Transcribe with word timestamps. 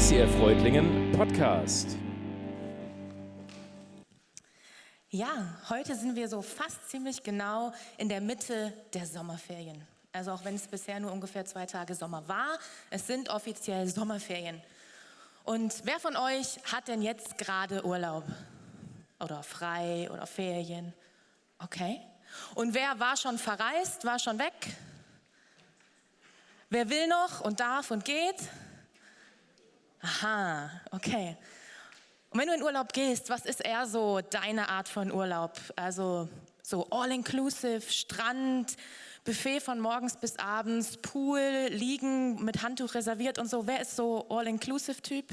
ICF 0.00 0.40
Reutlingen 0.40 1.12
Podcast. 1.12 1.98
Ja, 5.10 5.58
heute 5.68 5.94
sind 5.94 6.16
wir 6.16 6.26
so 6.26 6.40
fast 6.40 6.88
ziemlich 6.88 7.22
genau 7.22 7.74
in 7.98 8.08
der 8.08 8.22
Mitte 8.22 8.72
der 8.94 9.04
Sommerferien. 9.04 9.86
Also 10.12 10.32
auch 10.32 10.42
wenn 10.42 10.54
es 10.54 10.66
bisher 10.66 10.98
nur 11.00 11.12
ungefähr 11.12 11.44
zwei 11.44 11.66
Tage 11.66 11.94
Sommer 11.94 12.26
war, 12.28 12.58
es 12.88 13.06
sind 13.06 13.28
offiziell 13.28 13.86
Sommerferien. 13.88 14.62
Und 15.44 15.82
wer 15.84 16.00
von 16.00 16.16
euch 16.16 16.58
hat 16.72 16.88
denn 16.88 17.02
jetzt 17.02 17.36
gerade 17.36 17.84
Urlaub? 17.84 18.24
Oder 19.22 19.42
frei 19.42 20.08
oder 20.10 20.26
Ferien? 20.26 20.94
Okay. 21.58 22.00
Und 22.54 22.72
wer 22.72 22.98
war 22.98 23.18
schon 23.18 23.36
verreist, 23.36 24.06
war 24.06 24.18
schon 24.18 24.38
weg? 24.38 24.54
Wer 26.70 26.88
will 26.88 27.06
noch 27.06 27.42
und 27.42 27.60
darf 27.60 27.90
und 27.90 28.06
geht? 28.06 28.48
Aha, 30.02 30.70
okay. 30.92 31.36
Und 32.30 32.40
wenn 32.40 32.48
du 32.48 32.54
in 32.54 32.62
Urlaub 32.62 32.92
gehst, 32.92 33.28
was 33.28 33.44
ist 33.44 33.60
eher 33.60 33.86
so 33.86 34.20
deine 34.20 34.68
Art 34.68 34.88
von 34.88 35.12
Urlaub? 35.12 35.58
Also 35.76 36.28
so 36.62 36.86
all-inclusive, 36.90 37.82
Strand, 37.90 38.76
Buffet 39.24 39.60
von 39.60 39.78
morgens 39.78 40.16
bis 40.16 40.38
abends, 40.38 40.96
Pool, 40.96 41.68
Liegen 41.70 42.42
mit 42.44 42.62
Handtuch 42.62 42.94
reserviert 42.94 43.38
und 43.38 43.50
so. 43.50 43.66
Wer 43.66 43.82
ist 43.82 43.96
so 43.96 44.26
all-inclusive-Typ? 44.30 45.26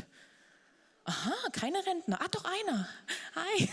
Aha, 1.06 1.34
keine 1.54 1.86
Rentner. 1.86 2.20
Ah, 2.22 2.28
doch 2.30 2.44
einer. 2.44 2.90
Hi. 3.36 3.70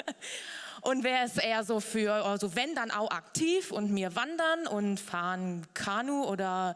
und 0.80 1.04
wer 1.04 1.26
ist 1.26 1.36
eher 1.36 1.64
so 1.64 1.80
für, 1.80 2.14
also 2.14 2.56
wenn 2.56 2.74
dann 2.74 2.90
auch 2.90 3.10
aktiv 3.10 3.72
und 3.72 3.90
mir 3.90 4.16
wandern 4.16 4.66
und 4.66 4.98
fahren 4.98 5.66
Kanu 5.74 6.24
oder 6.24 6.74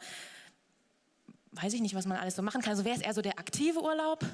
weiß 1.62 1.74
ich 1.74 1.80
nicht, 1.80 1.94
was 1.94 2.06
man 2.06 2.18
alles 2.18 2.36
so 2.36 2.42
machen 2.42 2.62
kann. 2.62 2.70
Also 2.70 2.84
wer 2.84 2.94
ist 2.94 3.04
eher 3.04 3.14
so 3.14 3.22
der 3.22 3.38
aktive 3.38 3.82
Urlaub? 3.82 4.24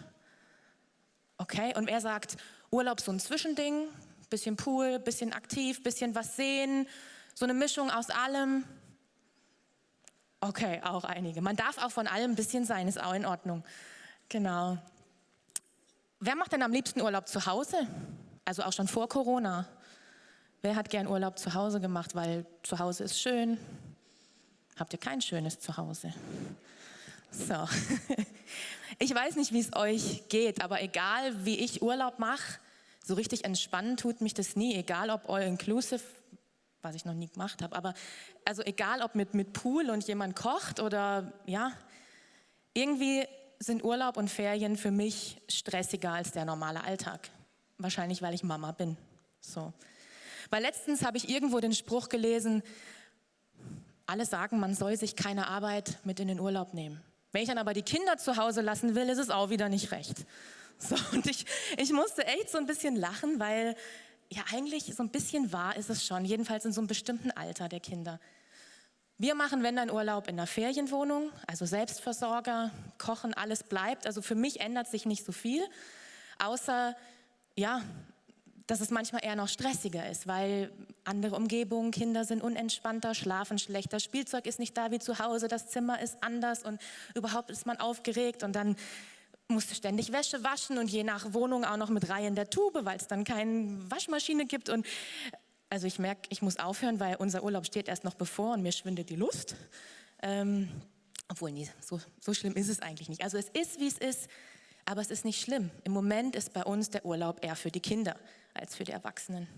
Okay, 1.38 1.74
und 1.77 1.86
wer 1.86 2.00
sagt, 2.00 2.36
Urlaub 2.70 3.00
so 3.00 3.12
ein 3.12 3.20
Zwischending, 3.20 3.88
bisschen 4.30 4.56
Pool, 4.56 4.98
bisschen 4.98 5.33
aktiv, 5.33 5.83
bisschen 5.83 6.14
was 6.14 6.36
sehen, 6.36 6.86
so 7.34 7.44
eine 7.44 7.55
Mischung 7.55 7.91
aus 7.91 8.10
allem? 8.10 8.64
Okay, 10.41 10.80
auch 10.84 11.05
einige. 11.05 11.41
Man 11.41 11.56
darf 11.56 11.78
auch 11.78 11.91
von 11.91 12.06
allem 12.06 12.33
ein 12.33 12.36
bisschen 12.36 12.64
sein, 12.64 12.88
ist 12.88 13.02
auch 13.02 13.14
in 13.14 13.27
Ordnung. 13.27 13.64
Genau. 14.28 14.78
Wer 16.20 16.36
macht 16.36 16.52
denn 16.52 16.62
am 16.62 16.72
liebsten 16.72 17.00
Urlaub 17.00 17.28
zu 17.28 17.46
Hause? 17.46 17.86
Also 18.44 18.62
auch 18.62 18.72
schon 18.72 18.88
vor 18.88 19.08
Corona. 19.08 19.66
Wer 20.62 20.77
hat 20.77 20.88
gern 20.90 21.06
Urlaub 21.06 21.38
zu 21.38 21.55
Hause 21.55 21.80
gemacht, 21.80 22.14
weil 22.14 22.46
zu 22.62 22.78
Hause 22.78 23.05
ist 23.05 23.20
schön? 23.20 23.58
Habt 24.78 24.92
ihr 24.92 24.98
kein 24.98 25.20
schönes 25.20 25.58
Zuhause? 25.58 26.12
So. 27.30 27.55
Ich 28.98 29.14
weiß 29.14 29.36
nicht, 29.36 29.52
wie 29.52 29.60
es 29.60 29.77
euch 29.77 30.22
geht, 30.28 30.62
aber 30.62 30.82
egal, 30.82 31.44
wie 31.44 31.58
ich 31.58 31.83
Urlaub 31.83 32.18
mache, 32.18 32.58
so 33.05 33.14
richtig 33.14 33.44
entspannen 33.44 33.98
tut 33.98 34.22
mich 34.22 34.33
das 34.33 34.56
nie, 34.56 34.74
egal 34.74 35.10
ob 35.10 35.28
all 35.28 35.42
inclusive, 35.42 36.00
was 36.80 36.94
ich 36.94 37.05
noch 37.05 37.12
nie 37.12 37.28
gemacht 37.28 37.60
habe, 37.62 37.77
aber 37.77 37.92
also 38.46 38.62
egal 38.62 39.02
ob 39.02 39.14
mit, 39.14 39.34
mit 39.34 39.52
Pool 39.52 39.91
und 39.91 40.06
jemand 40.06 40.34
kocht 40.34 40.80
oder 40.80 41.33
ja, 41.44 41.72
irgendwie 42.72 43.27
sind 43.58 43.84
Urlaub 43.84 44.16
und 44.16 44.30
Ferien 44.30 44.77
für 44.77 44.90
mich 44.90 45.42
stressiger 45.48 46.12
als 46.12 46.33
der 46.33 46.46
normale 46.46 46.83
Alltag. 46.83 47.30
Wahrscheinlich, 47.78 48.22
weil 48.22 48.34
ich 48.34 48.44
Mama 48.44 48.72
bin. 48.72 48.96
So. 49.40 49.74
Weil 50.48 50.62
letztens 50.62 51.05
habe 51.05 51.18
ich 51.18 51.28
irgendwo 51.28 51.61
den 51.61 51.72
Spruch 51.72 52.08
gelesen, 52.08 52.62
alle 54.06 54.24
sagen, 54.24 54.58
man 54.58 54.74
soll 54.74 54.96
sich 54.96 55.16
keine 55.16 55.48
Arbeit 55.48 55.98
mit 56.05 56.18
in 56.20 56.28
den 56.28 56.40
Urlaub 56.40 56.72
nehmen. 56.72 57.02
Wenn 57.37 57.42
ich 57.42 57.51
dann 57.51 57.59
aber 57.59 57.75
die 57.75 57.83
Kinder 57.83 58.17
zu 58.17 58.39
Hause 58.39 58.62
lassen 58.62 58.95
will, 58.95 59.11
ist 59.11 59.19
es 59.19 59.29
auch 59.29 59.51
wieder 59.51 59.69
nicht 59.69 59.92
recht. 59.92 60.25
So, 60.79 60.97
und 61.12 61.27
ich, 61.27 61.45
ich 61.77 61.92
musste 61.92 62.27
echt 62.27 62.48
so 62.48 62.57
ein 62.57 62.64
bisschen 62.64 62.97
lachen, 62.97 63.39
weil 63.39 63.77
ja 64.30 64.42
eigentlich 64.55 64.95
so 64.95 65.02
ein 65.02 65.11
bisschen 65.11 65.52
wahr 65.52 65.77
ist 65.77 65.91
es 65.91 66.07
schon, 66.07 66.25
jedenfalls 66.25 66.64
in 66.64 66.73
so 66.73 66.80
einem 66.80 66.89
bestimmten 66.89 67.30
Alter 67.33 67.69
der 67.69 67.80
Kinder. 67.80 68.20
Wir 69.19 69.35
machen, 69.35 69.63
wenn 69.63 69.77
dann 69.77 69.91
Urlaub 69.91 70.29
in 70.29 70.36
einer 70.36 70.46
Ferienwohnung, 70.46 71.30
also 71.46 71.67
Selbstversorger, 71.67 72.70
kochen, 72.96 73.35
alles 73.35 73.64
bleibt. 73.64 74.07
Also 74.07 74.23
für 74.23 74.35
mich 74.35 74.61
ändert 74.61 74.86
sich 74.86 75.05
nicht 75.05 75.23
so 75.23 75.33
viel, 75.33 75.63
außer 76.39 76.96
ja, 77.55 77.83
dass 78.66 78.80
es 78.80 78.90
manchmal 78.90 79.24
eher 79.24 79.36
noch 79.36 79.48
stressiger 79.48 80.08
ist, 80.10 80.27
weil 80.27 80.72
andere 81.04 81.36
Umgebungen, 81.36 81.92
Kinder 81.92 82.24
sind 82.24 82.42
unentspannter, 82.42 83.14
schlafen 83.14 83.58
schlechter, 83.58 84.00
Spielzeug 84.00 84.46
ist 84.46 84.58
nicht 84.58 84.77
da 84.77 84.90
wie 84.90 84.98
zu 84.98 85.18
Hause, 85.18 85.48
das 85.48 85.68
Zimmer 85.68 86.00
ist 86.00 86.16
anders 86.20 86.64
und 86.64 86.80
überhaupt 87.14 87.50
ist 87.50 87.66
man 87.66 87.78
aufgeregt 87.78 88.42
und 88.42 88.56
dann 88.56 88.77
musst 89.48 89.70
du 89.70 89.77
ständig 89.77 90.10
Wäsche 90.12 90.42
waschen 90.42 90.78
und 90.78 90.90
je 90.90 91.04
nach 91.04 91.32
Wohnung 91.32 91.64
auch 91.64 91.77
noch 91.77 91.90
mit 91.90 92.08
Reihen 92.08 92.34
der 92.34 92.50
Tube, 92.50 92.80
weil 92.82 92.96
es 92.96 93.06
dann 93.06 93.22
keine 93.22 93.78
Waschmaschine 93.88 94.46
gibt 94.46 94.68
und 94.68 94.84
also 95.70 95.86
ich 95.86 95.98
merke, 95.98 96.22
ich 96.30 96.42
muss 96.42 96.58
aufhören, 96.58 96.98
weil 96.98 97.16
unser 97.16 97.44
Urlaub 97.44 97.66
steht 97.66 97.88
erst 97.88 98.04
noch 98.04 98.14
bevor 98.14 98.54
und 98.54 98.62
mir 98.62 98.72
schwindet 98.72 99.10
die 99.10 99.16
Lust. 99.16 99.56
Ähm, 100.22 100.68
obwohl, 101.28 101.50
nee, 101.50 101.68
so, 101.80 102.00
so 102.20 102.34
schlimm 102.34 102.54
ist 102.54 102.68
es 102.68 102.80
eigentlich 102.80 103.08
nicht. 103.08 103.22
Also 103.22 103.36
es 103.36 103.48
ist, 103.48 103.80
wie 103.80 103.88
es 103.88 103.98
ist, 103.98 104.28
aber 104.84 105.00
es 105.00 105.10
ist 105.10 105.24
nicht 105.24 105.40
schlimm. 105.40 105.70
Im 105.83 105.92
Moment 105.92 106.36
ist 106.36 106.52
bei 106.52 106.62
uns 106.62 106.90
der 106.90 107.04
Urlaub 107.04 107.44
eher 107.44 107.56
für 107.56 107.72
die 107.72 107.80
Kinder 107.80 108.16
als 108.58 108.77
für 108.77 108.84
die 108.84 108.92
Erwachsenen. 108.92 109.48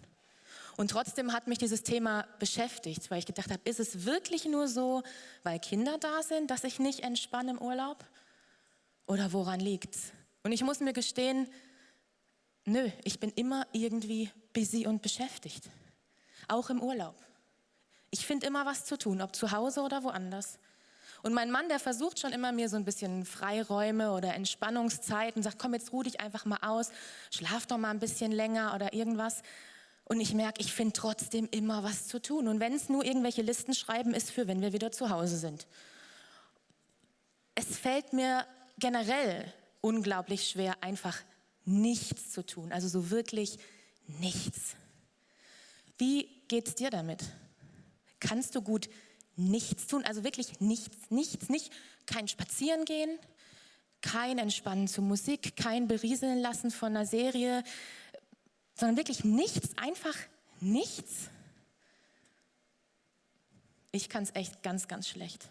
Und 0.76 0.92
trotzdem 0.92 1.32
hat 1.32 1.48
mich 1.48 1.58
dieses 1.58 1.82
Thema 1.82 2.26
beschäftigt, 2.38 3.10
weil 3.10 3.18
ich 3.18 3.26
gedacht 3.26 3.50
habe, 3.50 3.60
ist 3.64 3.80
es 3.80 4.04
wirklich 4.04 4.44
nur 4.44 4.68
so, 4.68 5.02
weil 5.42 5.58
Kinder 5.58 5.98
da 5.98 6.22
sind, 6.22 6.50
dass 6.50 6.62
ich 6.62 6.78
nicht 6.78 7.00
entspanne 7.00 7.50
im 7.50 7.58
Urlaub? 7.58 8.04
Oder 9.06 9.32
woran 9.32 9.58
liegt's? 9.58 10.12
Und 10.44 10.52
ich 10.52 10.62
muss 10.62 10.78
mir 10.78 10.92
gestehen, 10.92 11.48
nö, 12.64 12.90
ich 13.02 13.18
bin 13.18 13.30
immer 13.30 13.66
irgendwie 13.72 14.30
busy 14.52 14.86
und 14.86 15.02
beschäftigt. 15.02 15.68
Auch 16.46 16.70
im 16.70 16.80
Urlaub. 16.80 17.16
Ich 18.10 18.24
finde 18.24 18.46
immer 18.46 18.64
was 18.64 18.84
zu 18.84 18.96
tun, 18.96 19.20
ob 19.20 19.34
zu 19.34 19.50
Hause 19.50 19.80
oder 19.80 20.04
woanders. 20.04 20.58
Und 21.22 21.34
mein 21.34 21.50
Mann, 21.50 21.68
der 21.68 21.80
versucht 21.80 22.20
schon 22.20 22.32
immer 22.32 22.52
mir 22.52 22.68
so 22.68 22.76
ein 22.76 22.84
bisschen 22.84 23.24
Freiräume 23.24 24.12
oder 24.12 24.34
Entspannungszeiten, 24.34 25.42
sagt, 25.42 25.58
komm, 25.58 25.74
jetzt 25.74 25.92
ruh 25.92 26.02
dich 26.02 26.20
einfach 26.20 26.44
mal 26.44 26.58
aus, 26.62 26.90
schlaf 27.30 27.66
doch 27.66 27.78
mal 27.78 27.90
ein 27.90 27.98
bisschen 27.98 28.32
länger 28.32 28.74
oder 28.74 28.92
irgendwas. 28.92 29.42
Und 30.04 30.20
ich 30.20 30.32
merke, 30.32 30.60
ich 30.60 30.72
finde 30.72 30.94
trotzdem 30.94 31.48
immer 31.50 31.82
was 31.84 32.08
zu 32.08 32.20
tun. 32.20 32.48
Und 32.48 32.60
wenn 32.60 32.72
es 32.72 32.88
nur 32.88 33.04
irgendwelche 33.04 33.42
Listen 33.42 33.74
schreiben 33.74 34.14
ist 34.14 34.30
für, 34.30 34.46
wenn 34.46 34.62
wir 34.62 34.72
wieder 34.72 34.90
zu 34.90 35.10
Hause 35.10 35.36
sind. 35.36 35.66
Es 37.54 37.76
fällt 37.76 38.12
mir 38.12 38.46
generell 38.78 39.52
unglaublich 39.80 40.48
schwer, 40.48 40.76
einfach 40.82 41.18
nichts 41.64 42.30
zu 42.30 42.46
tun. 42.46 42.72
Also 42.72 42.88
so 42.88 43.10
wirklich 43.10 43.58
nichts. 44.06 44.76
Wie 45.98 46.28
geht 46.48 46.68
es 46.68 46.74
dir 46.76 46.90
damit? 46.90 47.24
Kannst 48.20 48.54
du 48.54 48.62
gut 48.62 48.88
nichts 49.38 49.86
tun, 49.86 50.04
also 50.04 50.24
wirklich 50.24 50.60
nichts, 50.60 51.10
nichts, 51.10 51.48
nicht 51.48 51.72
kein 52.06 52.28
Spazierengehen, 52.28 53.18
kein 54.00 54.38
Entspannen 54.38 54.88
zu 54.88 55.02
Musik, 55.02 55.56
kein 55.56 55.88
Berieseln 55.88 56.38
lassen 56.40 56.70
von 56.70 56.96
einer 56.96 57.06
Serie, 57.06 57.62
sondern 58.74 58.96
wirklich 58.96 59.24
nichts, 59.24 59.76
einfach 59.76 60.14
nichts. 60.60 61.30
Ich 63.92 64.08
kann 64.08 64.22
es 64.22 64.34
echt 64.34 64.62
ganz, 64.62 64.88
ganz 64.88 65.08
schlecht. 65.08 65.48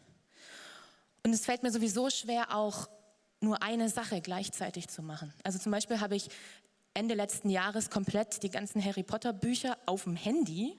Und 1.24 1.34
es 1.34 1.46
fällt 1.46 1.64
mir 1.64 1.72
sowieso 1.72 2.10
schwer, 2.10 2.56
auch 2.56 2.88
nur 3.40 3.62
eine 3.62 3.90
Sache 3.90 4.22
gleichzeitig 4.22 4.88
zu 4.88 5.02
machen. 5.02 5.34
Also 5.44 5.60
zum 5.60 5.72
Beispiel 5.72 6.00
habe 6.00 6.16
ich 6.16 6.30
Ende 6.94 7.16
letzten 7.16 7.50
Jahres 7.50 7.90
komplett 7.90 8.42
die 8.44 8.50
ganzen 8.50 8.84
Harry 8.84 9.04
Potter 9.04 9.34
Bücher 9.34 9.78
auf 9.86 10.04
dem 10.04 10.16
Handy 10.16 10.78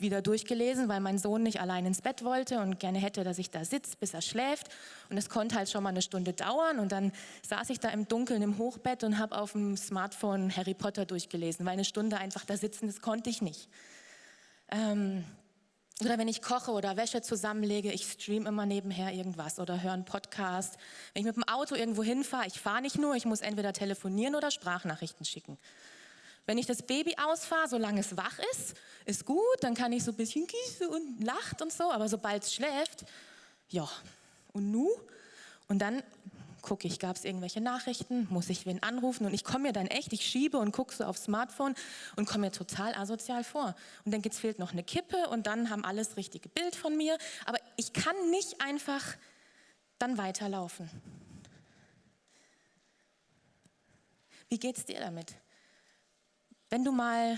wieder 0.00 0.22
durchgelesen, 0.22 0.88
weil 0.88 1.00
mein 1.00 1.18
Sohn 1.18 1.42
nicht 1.42 1.60
allein 1.60 1.86
ins 1.86 2.02
Bett 2.02 2.24
wollte 2.24 2.60
und 2.60 2.78
gerne 2.78 2.98
hätte, 2.98 3.24
dass 3.24 3.38
ich 3.38 3.50
da 3.50 3.64
sitze, 3.64 3.96
bis 3.98 4.14
er 4.14 4.22
schläft. 4.22 4.68
Und 5.08 5.18
es 5.18 5.28
konnte 5.28 5.56
halt 5.56 5.70
schon 5.70 5.82
mal 5.82 5.90
eine 5.90 6.02
Stunde 6.02 6.32
dauern. 6.32 6.78
Und 6.78 6.92
dann 6.92 7.12
saß 7.48 7.70
ich 7.70 7.80
da 7.80 7.88
im 7.90 8.08
Dunkeln 8.08 8.42
im 8.42 8.58
Hochbett 8.58 9.04
und 9.04 9.18
habe 9.18 9.36
auf 9.38 9.52
dem 9.52 9.76
Smartphone 9.76 10.54
Harry 10.56 10.74
Potter 10.74 11.04
durchgelesen, 11.04 11.66
weil 11.66 11.74
eine 11.74 11.84
Stunde 11.84 12.18
einfach 12.18 12.44
da 12.44 12.56
sitzen, 12.56 12.86
das 12.86 13.00
konnte 13.00 13.30
ich 13.30 13.42
nicht. 13.42 13.68
Ähm, 14.68 15.24
oder 16.00 16.16
wenn 16.16 16.28
ich 16.28 16.40
koche 16.40 16.70
oder 16.70 16.96
Wäsche 16.96 17.20
zusammenlege, 17.20 17.92
ich 17.92 18.10
stream 18.10 18.46
immer 18.46 18.64
nebenher 18.64 19.12
irgendwas 19.12 19.58
oder 19.58 19.82
höre 19.82 19.92
einen 19.92 20.06
Podcast. 20.06 20.78
Wenn 21.12 21.20
ich 21.20 21.26
mit 21.26 21.36
dem 21.36 21.46
Auto 21.46 21.74
irgendwo 21.74 22.02
hinfahre, 22.02 22.46
ich 22.46 22.58
fahre 22.58 22.80
nicht 22.80 22.98
nur, 22.98 23.14
ich 23.16 23.26
muss 23.26 23.42
entweder 23.42 23.74
telefonieren 23.74 24.34
oder 24.34 24.50
Sprachnachrichten 24.50 25.26
schicken. 25.26 25.58
Wenn 26.46 26.58
ich 26.58 26.66
das 26.66 26.82
Baby 26.82 27.14
ausfahre, 27.22 27.68
solange 27.68 28.00
es 28.00 28.16
wach 28.16 28.38
ist, 28.52 28.74
ist 29.04 29.24
gut, 29.24 29.56
dann 29.60 29.74
kann 29.74 29.92
ich 29.92 30.04
so 30.04 30.10
ein 30.12 30.16
bisschen 30.16 30.46
gießen 30.46 30.88
und 30.88 31.24
lacht 31.24 31.62
und 31.62 31.72
so, 31.72 31.90
aber 31.90 32.08
sobald 32.08 32.42
es 32.42 32.54
schläft, 32.54 33.04
ja, 33.68 33.88
und 34.52 34.70
nu? 34.70 34.90
Und 35.68 35.78
dann 35.78 36.02
gucke 36.62 36.86
ich, 36.86 36.98
gab 36.98 37.16
es 37.16 37.24
irgendwelche 37.24 37.60
Nachrichten, 37.60 38.26
muss 38.30 38.50
ich 38.50 38.66
wen 38.66 38.82
anrufen 38.82 39.26
und 39.26 39.34
ich 39.34 39.44
komme 39.44 39.68
mir 39.68 39.72
dann 39.72 39.86
echt, 39.86 40.12
ich 40.12 40.26
schiebe 40.26 40.58
und 40.58 40.72
gucke 40.72 40.94
so 40.94 41.04
aufs 41.04 41.24
Smartphone 41.24 41.74
und 42.16 42.26
komme 42.26 42.46
mir 42.46 42.52
total 42.52 42.94
asozial 42.94 43.44
vor. 43.44 43.74
Und 44.04 44.12
dann 44.12 44.22
fehlt 44.22 44.58
noch 44.58 44.72
eine 44.72 44.82
Kippe 44.82 45.28
und 45.28 45.46
dann 45.46 45.70
haben 45.70 45.84
alles 45.84 46.16
richtige 46.16 46.48
Bild 46.48 46.76
von 46.76 46.96
mir, 46.96 47.16
aber 47.46 47.58
ich 47.76 47.92
kann 47.92 48.30
nicht 48.30 48.60
einfach 48.60 49.04
dann 49.98 50.18
weiterlaufen. 50.18 50.90
Wie 54.48 54.58
geht's 54.58 54.84
dir 54.84 55.00
damit? 55.00 55.34
Wenn 56.70 56.84
du 56.84 56.92
mal 56.92 57.36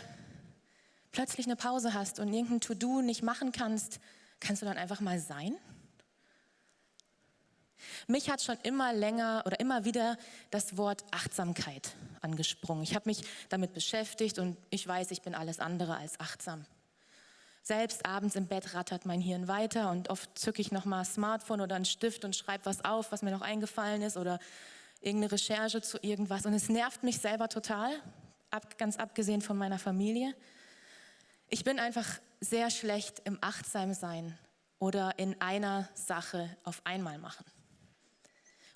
plötzlich 1.10 1.46
eine 1.46 1.56
Pause 1.56 1.94
hast 1.94 2.20
und 2.20 2.32
irgendein 2.32 2.60
To-Do 2.60 3.00
nicht 3.00 3.22
machen 3.22 3.50
kannst, 3.50 3.98
kannst 4.40 4.60
du 4.60 4.66
dann 4.66 4.76
einfach 4.76 5.00
mal 5.00 5.18
sein? 5.18 5.56
Mich 8.06 8.30
hat 8.30 8.42
schon 8.42 8.58
immer 8.62 8.92
länger 8.92 9.42
oder 9.46 9.58
immer 9.58 9.86
wieder 9.86 10.18
das 10.50 10.76
Wort 10.76 11.04
Achtsamkeit 11.10 11.94
angesprungen. 12.20 12.82
Ich 12.84 12.94
habe 12.94 13.08
mich 13.08 13.24
damit 13.48 13.72
beschäftigt 13.72 14.38
und 14.38 14.58
ich 14.68 14.86
weiß, 14.86 15.10
ich 15.10 15.22
bin 15.22 15.34
alles 15.34 15.60
andere 15.60 15.96
als 15.96 16.20
achtsam. 16.20 16.66
Selbst 17.62 18.04
abends 18.04 18.36
im 18.36 18.48
Bett 18.48 18.74
rattert 18.74 19.06
mein 19.06 19.22
Hirn 19.22 19.48
weiter 19.48 19.90
und 19.90 20.10
oft 20.10 20.38
zücke 20.38 20.60
ich 20.60 20.72
nochmal 20.72 21.06
Smartphone 21.06 21.62
oder 21.62 21.76
einen 21.76 21.84
Stift 21.86 22.24
und 22.26 22.36
schreibe 22.36 22.66
was 22.66 22.84
auf, 22.84 23.12
was 23.12 23.22
mir 23.22 23.30
noch 23.30 23.40
eingefallen 23.40 24.02
ist 24.02 24.18
oder 24.18 24.40
irgendeine 25.00 25.32
Recherche 25.32 25.80
zu 25.80 25.98
irgendwas. 26.02 26.44
Und 26.44 26.52
es 26.52 26.68
nervt 26.68 27.02
mich 27.02 27.18
selber 27.18 27.48
total, 27.48 27.92
ab, 28.52 28.78
ganz 28.78 28.96
abgesehen 28.96 29.40
von 29.40 29.56
meiner 29.56 29.78
Familie. 29.78 30.34
Ich 31.48 31.64
bin 31.64 31.78
einfach 31.78 32.20
sehr 32.40 32.70
schlecht 32.70 33.20
im 33.24 33.38
Achtsamsein 33.40 34.38
oder 34.78 35.18
in 35.18 35.40
einer 35.40 35.88
Sache 35.94 36.56
auf 36.64 36.80
einmal 36.84 37.18
machen 37.18 37.44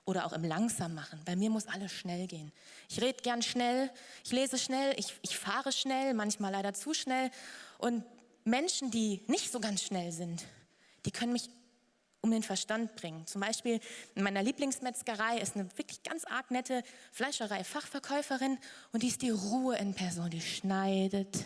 oder 0.07 0.25
auch 0.25 0.33
im 0.33 0.45
Langsam 0.45 0.95
machen. 0.95 1.21
Bei 1.25 1.37
mir 1.37 1.51
muss 1.51 1.67
alles 1.67 1.93
schnell 1.93 2.27
gehen. 2.27 2.53
Ich 2.89 3.03
rede 3.03 3.21
gern 3.23 3.43
schnell, 3.43 3.91
ich 4.25 4.33
lese 4.33 4.57
schnell, 4.57 4.95
ich, 4.99 5.15
ich 5.23 5.37
fahre 5.37 5.73
schnell, 5.73 6.15
manchmal 6.15 6.53
leider 6.53 6.73
zu 6.75 6.95
schnell. 6.95 7.31
Und 7.79 8.05
Menschen, 8.45 8.91
die 8.91 9.23
nicht 9.27 9.51
so 9.51 9.59
ganz 9.59 9.83
schnell 9.83 10.13
sind, 10.13 10.47
die 11.05 11.11
können 11.11 11.33
mich 11.33 11.51
um 12.27 12.33
den 12.33 12.43
Verstand 12.43 12.97
bringen. 12.97 13.25
Zum 13.27 13.41
Beispiel 13.41 13.81
in 14.17 14.25
meiner 14.25 14.43
Lieblingsmetzgerei 14.43 15.39
ist 15.39 15.55
eine 15.55 15.67
wirklich 15.79 16.03
ganz 16.03 16.25
arg 16.25 16.51
nette 16.51 16.83
Fleischerei-Fachverkäuferin 17.13 18.59
und 18.93 19.03
die 19.05 19.09
ist 19.09 19.23
die 19.23 19.31
Ruhe 19.31 19.77
in 19.77 19.95
Person. 19.95 20.29
Die 20.31 20.41
schneidet 20.41 21.45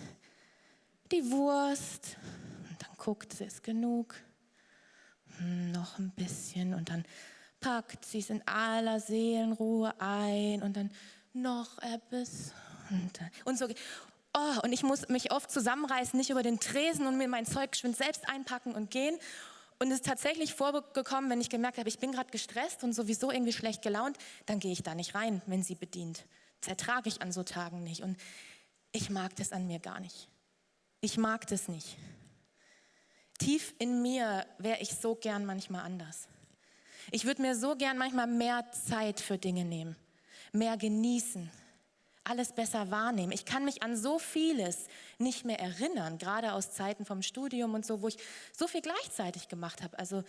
die 1.13 1.31
Wurst 1.31 2.17
und 2.71 2.83
dann 2.83 2.97
guckt 2.97 3.35
sie, 3.35 3.45
ist 3.45 3.63
genug. 3.63 4.15
Hm, 5.37 5.71
noch 5.71 5.99
ein 5.99 6.13
bisschen 6.17 6.73
und 6.73 6.89
dann 6.89 7.05
packt 7.61 8.07
sie 8.07 8.21
es 8.21 8.31
in 8.31 8.47
aller 8.49 9.01
Seelenruhe 9.01 9.95
ein 10.01 10.63
und 10.63 10.77
dann 10.79 10.91
noch 11.35 11.79
etwas 11.83 12.53
und, 12.89 13.21
und 13.45 13.59
so. 13.59 13.69
Oh, 14.33 14.61
und 14.63 14.73
ich 14.73 14.83
muss 14.83 15.09
mich 15.09 15.33
oft 15.33 15.51
zusammenreißen, 15.51 16.17
nicht 16.17 16.31
über 16.31 16.43
den 16.43 16.59
Tresen 16.59 17.07
und 17.07 17.19
mir 17.19 17.29
mein 17.29 17.45
Zeug 17.45 17.73
geschwind 17.73 17.97
selbst 17.97 18.29
einpacken 18.29 18.75
und 18.75 18.91
gehen. 18.91 19.19
Und 19.81 19.89
es 19.89 20.01
ist 20.01 20.07
tatsächlich 20.07 20.53
vorgekommen, 20.53 21.31
wenn 21.31 21.41
ich 21.41 21.49
gemerkt 21.49 21.79
habe, 21.79 21.89
ich 21.89 21.99
bin 21.99 22.13
gerade 22.13 22.31
gestresst 22.31 22.85
und 22.85 22.93
sowieso 22.93 23.31
irgendwie 23.31 23.55
schlecht 23.55 23.81
gelaunt, 23.81 24.19
dann 24.45 24.61
gehe 24.61 24.73
ich 24.73 24.83
da 24.83 24.95
nicht 24.95 25.15
rein, 25.15 25.41
wenn 25.47 25.63
sie 25.63 25.75
bedient. 25.75 26.27
Das 26.61 26.69
ertrage 26.69 27.09
ich 27.09 27.23
an 27.23 27.33
so 27.33 27.43
Tagen 27.43 27.83
nicht. 27.83 28.03
Und 28.03 28.19
ich 28.93 29.09
mag 29.09 29.35
das 29.37 29.53
an 29.53 29.67
mir 29.67 29.79
gar 29.79 29.99
nicht. 29.99 30.29
Ich 31.01 31.17
mag 31.17 31.47
das 31.47 31.69
nicht. 31.69 31.97
Tief 33.39 33.75
in 33.79 34.03
mir 34.03 34.47
wäre 34.59 34.83
ich 34.83 34.91
so 34.91 35.15
gern 35.15 35.47
manchmal 35.47 35.83
anders. 35.83 36.29
Ich 37.11 37.25
würde 37.25 37.41
mir 37.41 37.57
so 37.57 37.75
gern 37.75 37.97
manchmal 37.97 38.27
mehr 38.27 38.71
Zeit 38.73 39.19
für 39.19 39.39
Dinge 39.39 39.65
nehmen, 39.65 39.97
mehr 40.53 40.77
genießen, 40.77 41.51
alles 42.25 42.53
besser 42.53 42.91
wahrnehmen. 42.91 43.33
Ich 43.33 43.45
kann 43.45 43.65
mich 43.65 43.83
an 43.83 43.97
so 43.97 44.19
vieles 44.19 44.87
nicht 45.19 45.45
mehr 45.45 45.59
erinnern, 45.59 46.19
gerade 46.19 46.53
aus 46.53 46.73
Zeiten 46.73 47.05
vom 47.05 47.23
Studium 47.23 47.75
und 47.75 47.87
so, 47.87 48.03
wo 48.03 48.09
ich 48.09 48.19
so 48.57 48.67
viel 48.67 48.83
gleichzeitig 48.83 49.49
gemacht 49.49 49.83
habe. 49.83 49.99
Also 49.99 50.23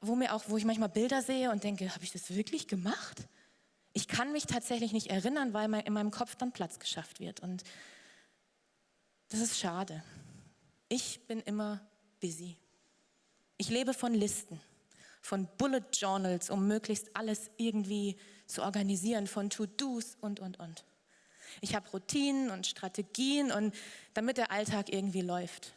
wo 0.00 0.14
mir 0.16 0.34
auch, 0.34 0.44
wo 0.48 0.56
ich 0.56 0.64
manchmal 0.64 0.88
Bilder 0.88 1.22
sehe 1.22 1.50
und 1.50 1.64
denke, 1.64 1.92
habe 1.94 2.04
ich 2.04 2.12
das 2.12 2.34
wirklich 2.34 2.66
gemacht? 2.66 3.28
Ich 3.92 4.08
kann 4.08 4.32
mich 4.32 4.46
tatsächlich 4.46 4.92
nicht 4.92 5.08
erinnern, 5.08 5.52
weil 5.52 5.72
in 5.80 5.92
meinem 5.92 6.10
Kopf 6.10 6.34
dann 6.36 6.52
Platz 6.52 6.78
geschafft 6.78 7.20
wird. 7.20 7.40
Und 7.40 7.62
das 9.28 9.40
ist 9.40 9.58
schade. 9.58 10.02
Ich 10.88 11.26
bin 11.26 11.40
immer 11.40 11.80
busy. 12.20 12.56
Ich 13.58 13.68
lebe 13.68 13.94
von 13.94 14.14
Listen 14.14 14.60
von 15.22 15.48
Bullet 15.56 15.84
Journals, 15.92 16.50
um 16.50 16.66
möglichst 16.66 17.16
alles 17.16 17.50
irgendwie 17.56 18.16
zu 18.46 18.62
organisieren, 18.62 19.26
von 19.26 19.48
To-Dos 19.48 20.16
und, 20.20 20.40
und, 20.40 20.58
und. 20.58 20.84
Ich 21.60 21.74
habe 21.74 21.88
Routinen 21.90 22.50
und 22.50 22.66
Strategien 22.66 23.52
und 23.52 23.74
damit 24.14 24.36
der 24.36 24.50
Alltag 24.50 24.92
irgendwie 24.92 25.22
läuft. 25.22 25.72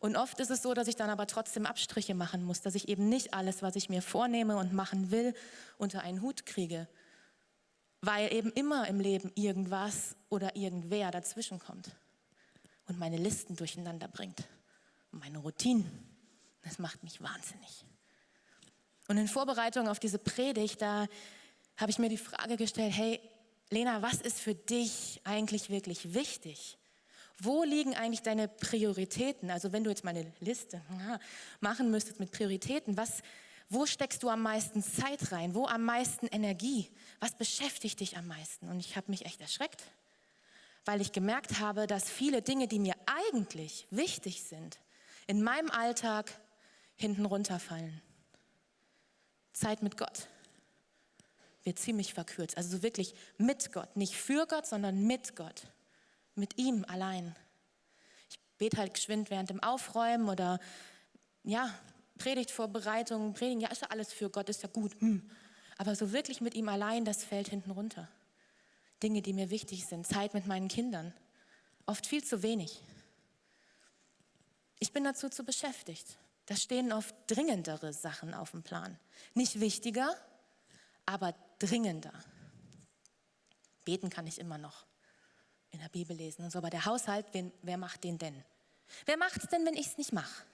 Und 0.00 0.16
oft 0.16 0.40
ist 0.40 0.50
es 0.50 0.62
so, 0.62 0.72
dass 0.72 0.88
ich 0.88 0.96
dann 0.96 1.10
aber 1.10 1.26
trotzdem 1.26 1.66
Abstriche 1.66 2.14
machen 2.14 2.42
muss, 2.42 2.62
dass 2.62 2.74
ich 2.74 2.88
eben 2.88 3.08
nicht 3.08 3.34
alles, 3.34 3.62
was 3.62 3.76
ich 3.76 3.90
mir 3.90 4.00
vornehme 4.00 4.56
und 4.56 4.72
machen 4.72 5.10
will, 5.10 5.34
unter 5.76 6.02
einen 6.02 6.22
Hut 6.22 6.46
kriege. 6.46 6.88
Weil 8.00 8.32
eben 8.32 8.50
immer 8.52 8.88
im 8.88 8.98
Leben 8.98 9.30
irgendwas 9.34 10.16
oder 10.30 10.56
irgendwer 10.56 11.10
dazwischen 11.10 11.58
kommt 11.58 11.90
und 12.86 12.98
meine 12.98 13.18
Listen 13.18 13.56
durcheinander 13.56 14.08
bringt 14.08 14.44
und 15.12 15.20
meine 15.20 15.38
Routinen. 15.38 15.86
Das 16.62 16.78
macht 16.78 17.04
mich 17.04 17.20
wahnsinnig. 17.20 17.84
Und 19.06 19.18
in 19.18 19.28
Vorbereitung 19.28 19.86
auf 19.86 19.98
diese 19.98 20.18
Predigt, 20.18 20.80
da 20.80 21.08
habe 21.76 21.90
ich 21.90 21.98
mir 21.98 22.08
die 22.08 22.16
Frage 22.16 22.56
gestellt, 22.56 22.92
hey, 22.94 23.20
Lena, 23.72 24.02
was 24.02 24.20
ist 24.20 24.40
für 24.40 24.54
dich 24.54 25.20
eigentlich 25.22 25.70
wirklich 25.70 26.12
wichtig? 26.12 26.76
Wo 27.38 27.62
liegen 27.62 27.94
eigentlich 27.94 28.22
deine 28.22 28.48
Prioritäten? 28.48 29.48
Also 29.50 29.72
wenn 29.72 29.84
du 29.84 29.90
jetzt 29.90 30.04
meine 30.04 30.32
Liste 30.40 30.82
machen 31.60 31.90
müsstest 31.90 32.18
mit 32.18 32.32
Prioritäten, 32.32 32.96
was, 32.96 33.22
wo 33.68 33.86
steckst 33.86 34.24
du 34.24 34.28
am 34.28 34.42
meisten 34.42 34.82
Zeit 34.82 35.30
rein? 35.30 35.54
Wo 35.54 35.66
am 35.66 35.84
meisten 35.84 36.26
Energie? 36.26 36.90
Was 37.20 37.36
beschäftigt 37.36 38.00
dich 38.00 38.16
am 38.16 38.26
meisten? 38.26 38.68
Und 38.68 38.80
ich 38.80 38.96
habe 38.96 39.08
mich 39.08 39.24
echt 39.24 39.40
erschreckt, 39.40 39.84
weil 40.84 41.00
ich 41.00 41.12
gemerkt 41.12 41.60
habe, 41.60 41.86
dass 41.86 42.10
viele 42.10 42.42
Dinge, 42.42 42.66
die 42.66 42.80
mir 42.80 42.96
eigentlich 43.06 43.86
wichtig 43.90 44.42
sind, 44.42 44.80
in 45.28 45.44
meinem 45.44 45.70
Alltag 45.70 46.40
hinten 46.96 47.24
runterfallen. 47.24 48.02
Zeit 49.52 49.82
mit 49.82 49.96
Gott 49.96 50.26
wird 51.64 51.78
ziemlich 51.78 52.14
verkürzt. 52.14 52.56
Also 52.56 52.76
so 52.76 52.82
wirklich 52.82 53.14
mit 53.38 53.72
Gott, 53.72 53.96
nicht 53.96 54.14
für 54.14 54.46
Gott, 54.46 54.66
sondern 54.66 55.06
mit 55.06 55.36
Gott, 55.36 55.62
mit 56.34 56.58
ihm 56.58 56.84
allein. 56.86 57.34
Ich 58.28 58.38
bete 58.58 58.78
halt 58.78 58.94
geschwind 58.94 59.30
während 59.30 59.50
dem 59.50 59.62
Aufräumen 59.62 60.28
oder 60.28 60.58
ja, 61.44 61.72
Predigtvorbereitung, 62.18 63.34
Predigen, 63.34 63.60
ja, 63.60 63.68
ist 63.68 63.82
ja 63.82 63.88
alles 63.88 64.12
für 64.12 64.30
Gott, 64.30 64.48
ist 64.48 64.62
ja 64.62 64.68
gut. 64.68 64.98
Hm. 65.00 65.30
Aber 65.78 65.94
so 65.96 66.12
wirklich 66.12 66.40
mit 66.40 66.54
ihm 66.54 66.68
allein, 66.68 67.04
das 67.04 67.24
fällt 67.24 67.48
hinten 67.48 67.70
runter. 67.70 68.08
Dinge, 69.02 69.22
die 69.22 69.32
mir 69.32 69.48
wichtig 69.48 69.86
sind, 69.86 70.06
Zeit 70.06 70.34
mit 70.34 70.46
meinen 70.46 70.68
Kindern, 70.68 71.14
oft 71.86 72.06
viel 72.06 72.22
zu 72.22 72.42
wenig. 72.42 72.82
Ich 74.78 74.92
bin 74.92 75.04
dazu 75.04 75.28
zu 75.28 75.44
beschäftigt. 75.44 76.18
Da 76.46 76.56
stehen 76.56 76.92
oft 76.92 77.14
dringendere 77.26 77.92
Sachen 77.92 78.34
auf 78.34 78.50
dem 78.50 78.62
Plan. 78.62 78.98
Nicht 79.34 79.60
wichtiger, 79.60 80.14
aber 81.10 81.34
dringender. 81.58 82.12
Beten 83.84 84.10
kann 84.10 84.26
ich 84.26 84.38
immer 84.38 84.58
noch 84.58 84.86
in 85.72 85.80
der 85.80 85.88
Bibel 85.88 86.16
lesen 86.16 86.44
und 86.44 86.50
so, 86.50 86.58
aber 86.58 86.70
der 86.70 86.84
Haushalt, 86.84 87.26
wen, 87.32 87.52
wer 87.62 87.76
macht 87.76 88.04
den 88.04 88.18
denn? 88.18 88.44
Wer 89.06 89.16
macht 89.16 89.42
es 89.42 89.48
denn, 89.48 89.64
wenn 89.66 89.74
ich 89.74 89.86
es 89.86 89.98
nicht 89.98 90.12
mache? 90.12 90.44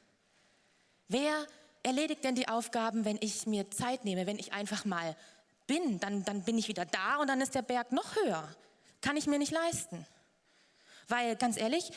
Wer 1.09 1.47
erledigt 1.83 2.25
denn 2.25 2.35
die 2.35 2.49
Aufgaben, 2.49 3.05
wenn 3.05 3.19
ich 3.21 3.47
mir 3.47 3.71
Zeit 3.71 4.05
nehme, 4.05 4.27
wenn 4.27 4.39
ich 4.39 4.53
einfach 4.53 4.85
mal 4.85 5.17
bin? 5.67 6.01
Dann, 6.01 6.25
dann 6.25 6.43
bin 6.43 6.59
ich 6.59 6.69
wieder 6.69 6.85
da 6.85 7.17
und 7.17 7.29
dann 7.29 7.41
ist 7.41 7.55
der 7.55 7.63
Berg 7.63 7.93
noch 7.93 8.17
höher. 8.17 8.49
Kann 9.01 9.17
ich 9.17 9.27
mir 9.27 9.39
nicht 9.39 9.53
leisten. 9.53 10.07
Weil 11.09 11.37
ganz 11.37 11.57
ehrlich, 11.57 11.93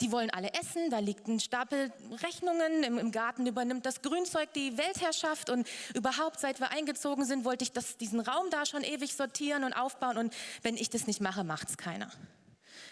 die 0.00 0.12
wollen 0.12 0.30
alle 0.30 0.52
essen, 0.54 0.90
da 0.90 0.98
liegt 0.98 1.28
ein 1.28 1.40
Stapel 1.40 1.92
Rechnungen, 2.22 2.82
im, 2.82 2.98
im, 2.98 3.12
Garten 3.12 3.46
übernimmt 3.46 3.84
das 3.86 4.02
Grünzeug 4.02 4.52
die 4.54 4.76
Weltherrschaft 4.78 5.50
und 5.50 5.68
überhaupt, 5.94 6.40
seit 6.40 6.60
wir 6.60 6.70
eingezogen 6.70 7.24
sind, 7.24 7.44
wollte 7.44 7.64
ich 7.64 7.72
das, 7.72 7.96
diesen 7.96 8.20
Raum 8.20 8.50
da 8.50 8.66
schon 8.66 8.82
ewig 8.82 9.14
sortieren 9.14 9.64
und 9.64 9.72
aufbauen 9.72 10.16
und 10.16 10.34
wenn 10.62 10.76
ich 10.76 10.90
das 10.90 11.06
nicht 11.06 11.20
mache, 11.20 11.44
macht 11.44 11.68
es 11.68 11.76
keiner. 11.76 12.10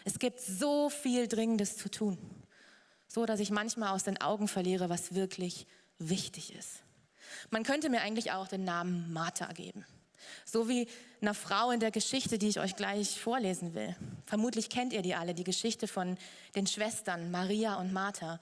Es 0.04 0.18
gibt 0.18 0.40
so 0.40 0.90
viel 0.90 1.28
Dringendes 1.28 1.76
zu 1.76 1.90
tun, 1.90 2.18
so 3.06 3.26
dass 3.26 3.40
ich 3.40 3.50
manchmal 3.50 3.94
aus 3.94 4.04
den 4.04 4.20
Augen 4.20 4.48
verliere, 4.48 4.88
was 4.88 5.14
wirklich 5.14 5.66
wichtig 5.98 6.54
ist. 6.54 6.82
Man 7.50 7.62
könnte 7.62 7.88
mir 7.88 8.00
eigentlich 8.00 8.32
auch 8.32 8.48
den 8.48 8.64
Namen 8.64 9.12
Martha 9.12 9.52
geben. 9.52 9.84
So 10.44 10.68
wie 10.68 10.88
einer 11.20 11.34
Frau 11.34 11.70
in 11.70 11.80
der 11.80 11.90
Geschichte, 11.90 12.38
die 12.38 12.48
ich 12.48 12.60
euch 12.60 12.76
gleich 12.76 13.20
vorlesen 13.20 13.74
will. 13.74 13.96
Vermutlich 14.26 14.70
kennt 14.70 14.92
ihr 14.92 15.02
die 15.02 15.14
alle, 15.14 15.34
die 15.34 15.44
Geschichte 15.44 15.88
von 15.88 16.16
den 16.54 16.66
Schwestern 16.66 17.30
Maria 17.30 17.76
und 17.76 17.92
Martha. 17.92 18.40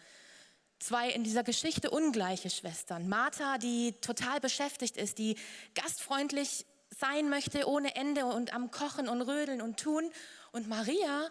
Zwei 0.78 1.10
in 1.10 1.24
dieser 1.24 1.42
Geschichte 1.42 1.90
ungleiche 1.90 2.50
Schwestern. 2.50 3.08
Martha, 3.08 3.58
die 3.58 3.92
total 4.00 4.40
beschäftigt 4.40 4.96
ist, 4.96 5.18
die 5.18 5.36
gastfreundlich 5.74 6.66
sein 6.98 7.28
möchte 7.28 7.68
ohne 7.68 7.94
Ende 7.96 8.26
und 8.26 8.52
am 8.52 8.70
Kochen 8.70 9.08
und 9.08 9.22
Rödeln 9.22 9.62
und 9.62 9.78
Tun. 9.78 10.10
Und 10.52 10.68
Maria, 10.68 11.28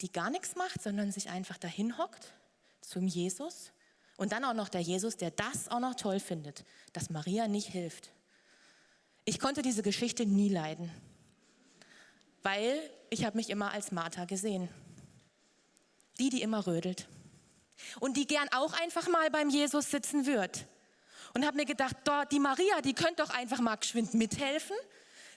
die 0.00 0.10
gar 0.10 0.30
nichts 0.30 0.56
macht, 0.56 0.82
sondern 0.82 1.12
sich 1.12 1.30
einfach 1.30 1.58
dahin 1.58 1.96
hockt 1.98 2.32
zum 2.80 3.06
Jesus. 3.06 3.72
Und 4.16 4.32
dann 4.32 4.44
auch 4.44 4.54
noch 4.54 4.68
der 4.68 4.80
Jesus, 4.80 5.16
der 5.16 5.30
das 5.30 5.68
auch 5.68 5.80
noch 5.80 5.94
toll 5.94 6.20
findet, 6.20 6.64
dass 6.92 7.10
Maria 7.10 7.48
nicht 7.48 7.68
hilft. 7.68 8.10
Ich 9.24 9.38
konnte 9.38 9.62
diese 9.62 9.82
Geschichte 9.82 10.26
nie 10.26 10.48
leiden. 10.48 10.90
weil 12.42 12.90
ich 13.10 13.24
habe 13.24 13.36
mich 13.36 13.50
immer 13.50 13.72
als 13.72 13.92
Martha 13.92 14.24
gesehen. 14.24 14.68
Die, 16.18 16.28
die 16.28 16.42
immer 16.42 16.66
rödelt. 16.66 17.06
Und 18.00 18.16
die 18.16 18.26
gern 18.26 18.48
auch 18.52 18.72
einfach 18.80 19.08
mal 19.08 19.30
beim 19.30 19.48
Jesus 19.48 19.90
sitzen 19.90 20.26
wird. 20.26 20.66
Und 21.34 21.46
habe 21.46 21.56
mir 21.56 21.64
gedacht, 21.64 21.96
die 22.30 22.40
Maria, 22.40 22.80
die 22.80 22.94
könnte 22.94 23.22
doch 23.22 23.30
einfach 23.30 23.60
mal 23.60 23.76
geschwind 23.76 24.14
mithelfen. 24.14 24.76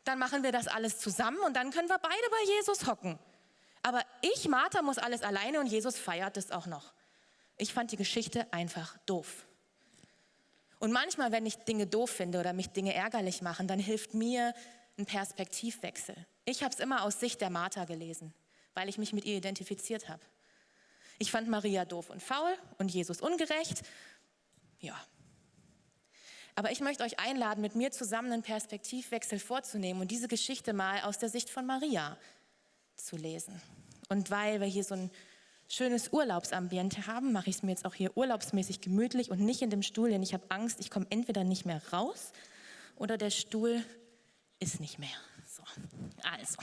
Dann 0.04 0.20
machen 0.20 0.44
wir 0.44 0.52
das 0.52 0.68
alles 0.68 1.00
zusammen 1.00 1.40
und 1.40 1.56
dann 1.56 1.72
können 1.72 1.90
wir 1.90 1.98
beide 1.98 2.30
bei 2.32 2.54
Jesus 2.56 2.88
hocken. 2.88 3.18
Aber 3.82 4.02
ich, 4.22 4.48
Martha, 4.48 4.82
muss 4.82 4.98
alles 4.98 5.22
alleine 5.22 5.60
und 5.60 5.68
Jesus 5.68 5.98
feiert 5.98 6.38
es 6.38 6.52
auch 6.52 6.66
noch. 6.66 6.94
Ich 7.58 7.74
fand 7.74 7.92
die 7.92 7.98
Geschichte 7.98 8.52
einfach 8.52 8.98
doof. 9.06 9.46
Und 10.80 10.92
manchmal, 10.92 11.32
wenn 11.32 11.46
ich 11.46 11.56
Dinge 11.58 11.88
doof 11.88 12.10
finde 12.10 12.40
oder 12.40 12.54
mich 12.54 12.70
Dinge 12.70 12.94
ärgerlich 12.94 13.42
machen, 13.42 13.68
dann 13.68 13.80
hilft 13.80 14.14
mir 14.14 14.54
ein 14.98 15.06
Perspektivwechsel. 15.06 16.16
Ich 16.46 16.64
habe 16.64 16.74
es 16.74 16.80
immer 16.80 17.04
aus 17.04 17.20
Sicht 17.20 17.42
der 17.42 17.50
Martha 17.50 17.86
gelesen, 17.86 18.34
weil 18.74 18.90
ich 18.90 18.98
mich 18.98 19.14
mit 19.14 19.26
ihr 19.26 19.38
identifiziert 19.38 20.10
habe. 20.10 20.22
Ich 21.18 21.32
fand 21.32 21.48
Maria 21.48 21.86
doof 21.86 22.10
und 22.10 22.22
faul 22.22 22.54
und 22.78 22.92
Jesus 22.92 23.22
ungerecht. 23.22 23.82
Ja. 24.80 25.00
Aber 26.56 26.72
ich 26.72 26.80
möchte 26.80 27.04
euch 27.04 27.20
einladen, 27.20 27.62
mit 27.62 27.76
mir 27.76 27.92
zusammen 27.92 28.32
einen 28.32 28.44
Perspektivwechsel 28.44 29.40
vorzunehmen 29.40 30.02
und 30.02 30.12
diese 30.12 30.28
Geschichte 30.28 30.74
mal 30.74 31.02
aus 31.02 31.18
der 31.18 31.30
Sicht 31.30 31.50
von 31.50 31.66
Maria 31.66 32.18
zu 32.96 33.18
lesen. 33.18 33.62
Und 34.10 34.30
weil 34.30 34.62
wir 34.62 34.68
hier 34.68 34.84
so 34.84 34.96
ein 34.96 35.12
schönes 35.68 36.10
Urlaubsambiente 36.12 37.08
haben, 37.08 37.32
mache 37.32 37.50
ich 37.50 37.58
es 37.58 37.64
mir 37.64 37.72
jetzt 37.72 37.86
auch 37.86 37.94
hier 37.94 38.16
urlaubsmäßig 38.16 38.82
gemütlich 38.82 39.32
und 39.32 39.40
nicht 39.40 39.62
in 39.62 39.70
dem 39.70 39.82
Stuhl, 39.82 40.10
denn 40.10 40.24
ich 40.24 40.34
habe 40.34 40.44
Angst, 40.50 40.80
ich 40.80 40.92
komme 40.92 41.08
entweder 41.10 41.44
nicht 41.44 41.66
mehr 41.66 41.82
raus 41.92 42.32
oder 42.96 43.18
der 43.18 43.30
Stuhl 43.30 43.84
ist 44.60 44.80
nicht 44.80 45.00
mehr. 45.00 45.18
So, 45.48 45.64
also, 46.24 46.58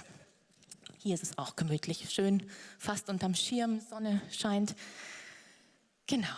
hier 0.99 1.14
ist 1.14 1.23
es 1.23 1.38
auch 1.38 1.56
gemütlich, 1.56 2.11
schön 2.11 2.49
fast 2.78 3.09
unterm 3.09 3.35
Schirm, 3.35 3.80
Sonne 3.80 4.21
scheint. 4.30 4.75
Genau. 6.06 6.28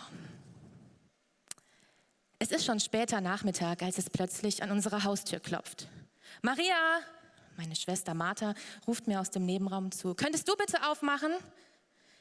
Es 2.39 2.51
ist 2.51 2.65
schon 2.65 2.79
später 2.79 3.21
Nachmittag, 3.21 3.81
als 3.81 3.97
es 3.97 4.09
plötzlich 4.09 4.61
an 4.61 4.71
unserer 4.71 5.03
Haustür 5.03 5.39
klopft. 5.39 5.87
Maria, 6.41 6.99
meine 7.57 7.75
Schwester 7.75 8.13
Martha, 8.13 8.53
ruft 8.87 9.07
mir 9.07 9.19
aus 9.19 9.31
dem 9.31 9.45
Nebenraum 9.45 9.91
zu. 9.91 10.15
Könntest 10.15 10.47
du 10.47 10.55
bitte 10.55 10.85
aufmachen? 10.87 11.31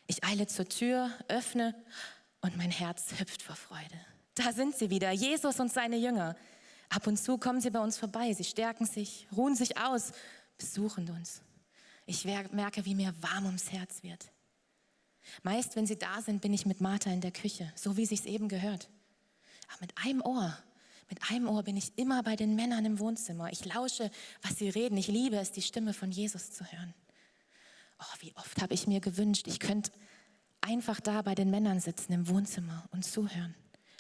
Ich 0.07 0.25
eile 0.25 0.47
zur 0.47 0.69
Tür, 0.69 1.11
öffne 1.29 1.75
und 2.41 2.57
mein 2.57 2.71
Herz 2.71 3.19
hüpft 3.19 3.43
vor 3.43 3.57
Freude. 3.57 4.01
Da 4.35 4.53
sind 4.53 4.77
sie 4.77 4.91
wieder, 4.91 5.11
Jesus 5.13 5.61
und 5.61 5.73
seine 5.73 5.97
Jünger. 5.97 6.37
Ab 6.91 7.07
und 7.07 7.17
zu 7.17 7.39
kommen 7.39 7.61
sie 7.61 7.71
bei 7.71 7.81
uns 7.81 7.97
vorbei, 7.97 8.33
sie 8.33 8.45
stärken 8.45 8.87
sich, 8.87 9.27
ruhen 9.35 9.57
sich 9.57 9.79
aus, 9.79 10.13
besuchen 10.59 11.09
uns. 11.11 11.41
Ich 12.07 12.25
merke, 12.25 12.85
wie 12.85 12.95
mir 12.95 13.15
warm 13.23 13.47
ums 13.47 13.73
Herz 13.73 14.03
wird. 14.03 14.31
Meist, 15.43 15.75
wenn 15.75 15.87
sie 15.87 15.99
da 15.99 16.21
sind, 16.21 16.43
bin 16.43 16.53
ich 16.53 16.67
mit 16.67 16.81
Martha 16.81 17.11
in 17.11 17.23
der 17.23 17.33
Küche, 17.33 17.73
so 17.75 17.97
wie 17.97 18.05
sich's 18.05 18.27
eben 18.27 18.49
gehört. 18.49 18.91
Aber 19.69 19.81
mit 19.81 19.95
einem 20.05 20.21
Ohr, 20.21 20.57
mit 21.09 21.31
einem 21.31 21.49
Ohr 21.49 21.63
bin 21.63 21.77
ich 21.77 21.97
immer 21.97 22.23
bei 22.23 22.37
den 22.37 22.55
Männern 22.55 22.85
im 22.85 22.99
Wohnzimmer. 22.99 23.51
Ich 23.53 23.65
lausche, 23.65 24.11
was 24.43 24.57
sie 24.59 24.69
reden. 24.69 24.97
Ich 24.99 25.09
liebe 25.09 25.37
es, 25.37 25.53
die 25.53 25.63
Stimme 25.63 25.95
von 25.95 26.11
Jesus 26.11 26.51
zu 26.51 26.65
hören. 26.65 26.95
Oh, 28.01 28.17
wie 28.21 28.35
oft 28.37 28.61
habe 28.61 28.75
ich 28.75 28.87
mir 28.87 29.01
gewünscht, 29.01 29.47
ich 29.47 29.61
könnte 29.61 29.91
einfach 30.61 31.01
da 31.01 31.23
bei 31.23 31.35
den 31.35 31.51
Männern 31.51 31.81
sitzen 31.81 32.13
im 32.13 32.29
Wohnzimmer 32.29 32.85
und 32.91 33.05
zuhören. 33.05 33.55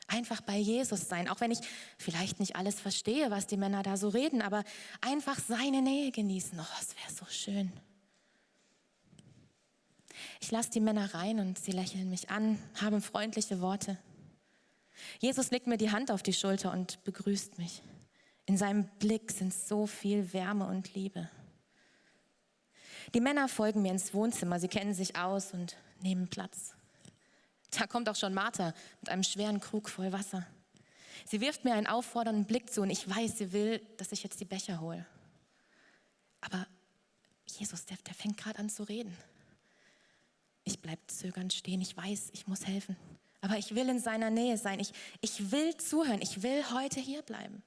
Einfach 0.07 0.41
bei 0.43 0.57
Jesus 0.57 1.09
sein, 1.09 1.29
auch 1.29 1.41
wenn 1.41 1.51
ich 1.51 1.61
vielleicht 1.99 2.39
nicht 2.39 2.57
alles 2.57 2.81
verstehe, 2.81 3.31
was 3.31 3.47
die 3.47 3.57
Männer 3.57 3.83
da 3.83 3.97
so 3.97 4.09
reden, 4.09 4.43
aber 4.43 4.65
einfach 5.01 5.39
seine 5.39 5.81
Nähe 5.81 6.11
genießen. 6.11 6.59
Oh, 6.59 6.79
es 6.81 6.95
wäre 6.97 7.13
so 7.13 7.25
schön. 7.31 7.73
Ich 10.41 10.51
lasse 10.51 10.71
die 10.71 10.81
Männer 10.81 11.15
rein 11.15 11.41
und 11.41 11.59
sie 11.59 11.73
lächeln 11.73 12.11
mich 12.11 12.31
an, 12.31 12.59
haben 12.81 13.01
freundliche 13.01 13.61
Worte. 13.61 13.99
Jesus 15.21 15.51
legt 15.51 15.67
mir 15.67 15.79
die 15.79 15.91
Hand 15.91 16.11
auf 16.11 16.23
die 16.23 16.33
Schulter 16.33 16.73
und 16.73 17.03
begrüßt 17.05 17.59
mich. 17.59 17.83
In 18.47 18.57
seinem 18.57 18.87
Blick 18.99 19.33
sind 19.33 19.55
so 19.55 19.87
viel 19.87 20.33
Wärme 20.33 20.67
und 20.67 20.95
Liebe. 20.95 21.31
Die 23.14 23.21
Männer 23.21 23.49
folgen 23.49 23.83
mir 23.83 23.92
ins 23.92 24.12
Wohnzimmer, 24.12 24.59
sie 24.59 24.66
kennen 24.66 24.92
sich 24.92 25.16
aus 25.16 25.52
und 25.52 25.76
nehmen 26.00 26.26
Platz. 26.26 26.75
Da 27.71 27.87
kommt 27.87 28.09
auch 28.09 28.16
schon 28.16 28.35
Martha 28.35 28.75
mit 29.00 29.09
einem 29.09 29.23
schweren 29.23 29.61
Krug 29.61 29.88
voll 29.88 30.12
Wasser. 30.12 30.44
Sie 31.25 31.40
wirft 31.40 31.64
mir 31.64 31.75
einen 31.75 31.87
auffordernden 31.87 32.44
Blick 32.44 32.73
zu 32.73 32.83
und 32.83 32.90
ich 32.90 33.09
weiß, 33.09 33.38
sie 33.38 33.52
will, 33.52 33.78
dass 33.99 34.11
ich 34.11 34.25
jetzt 34.25 34.40
die 34.40 34.44
Becher 34.44 34.80
hole. 34.80 35.06
Aber 36.40 36.66
Jesus, 37.47 37.87
der, 37.87 37.97
der 37.99 38.14
fängt 38.14 38.37
gerade 38.37 38.59
an 38.59 38.68
zu 38.68 38.83
reden. 38.83 39.16
Ich 40.64 40.80
bleibe 40.80 41.06
zögernd 41.06 41.52
stehen, 41.52 41.80
ich 41.80 41.97
weiß, 41.97 42.30
ich 42.33 42.49
muss 42.49 42.66
helfen. 42.66 42.97
Aber 43.40 43.59
ich 43.59 43.76
will 43.76 43.88
in 43.88 44.00
seiner 44.00 44.30
Nähe 44.30 44.59
sein, 44.59 44.80
ich, 44.80 44.92
ich 45.21 45.52
will 45.52 45.76
zuhören, 45.76 46.21
ich 46.21 46.42
will 46.42 46.64
heute 46.73 46.99
hier 46.99 47.23
bleiben. 47.23 47.62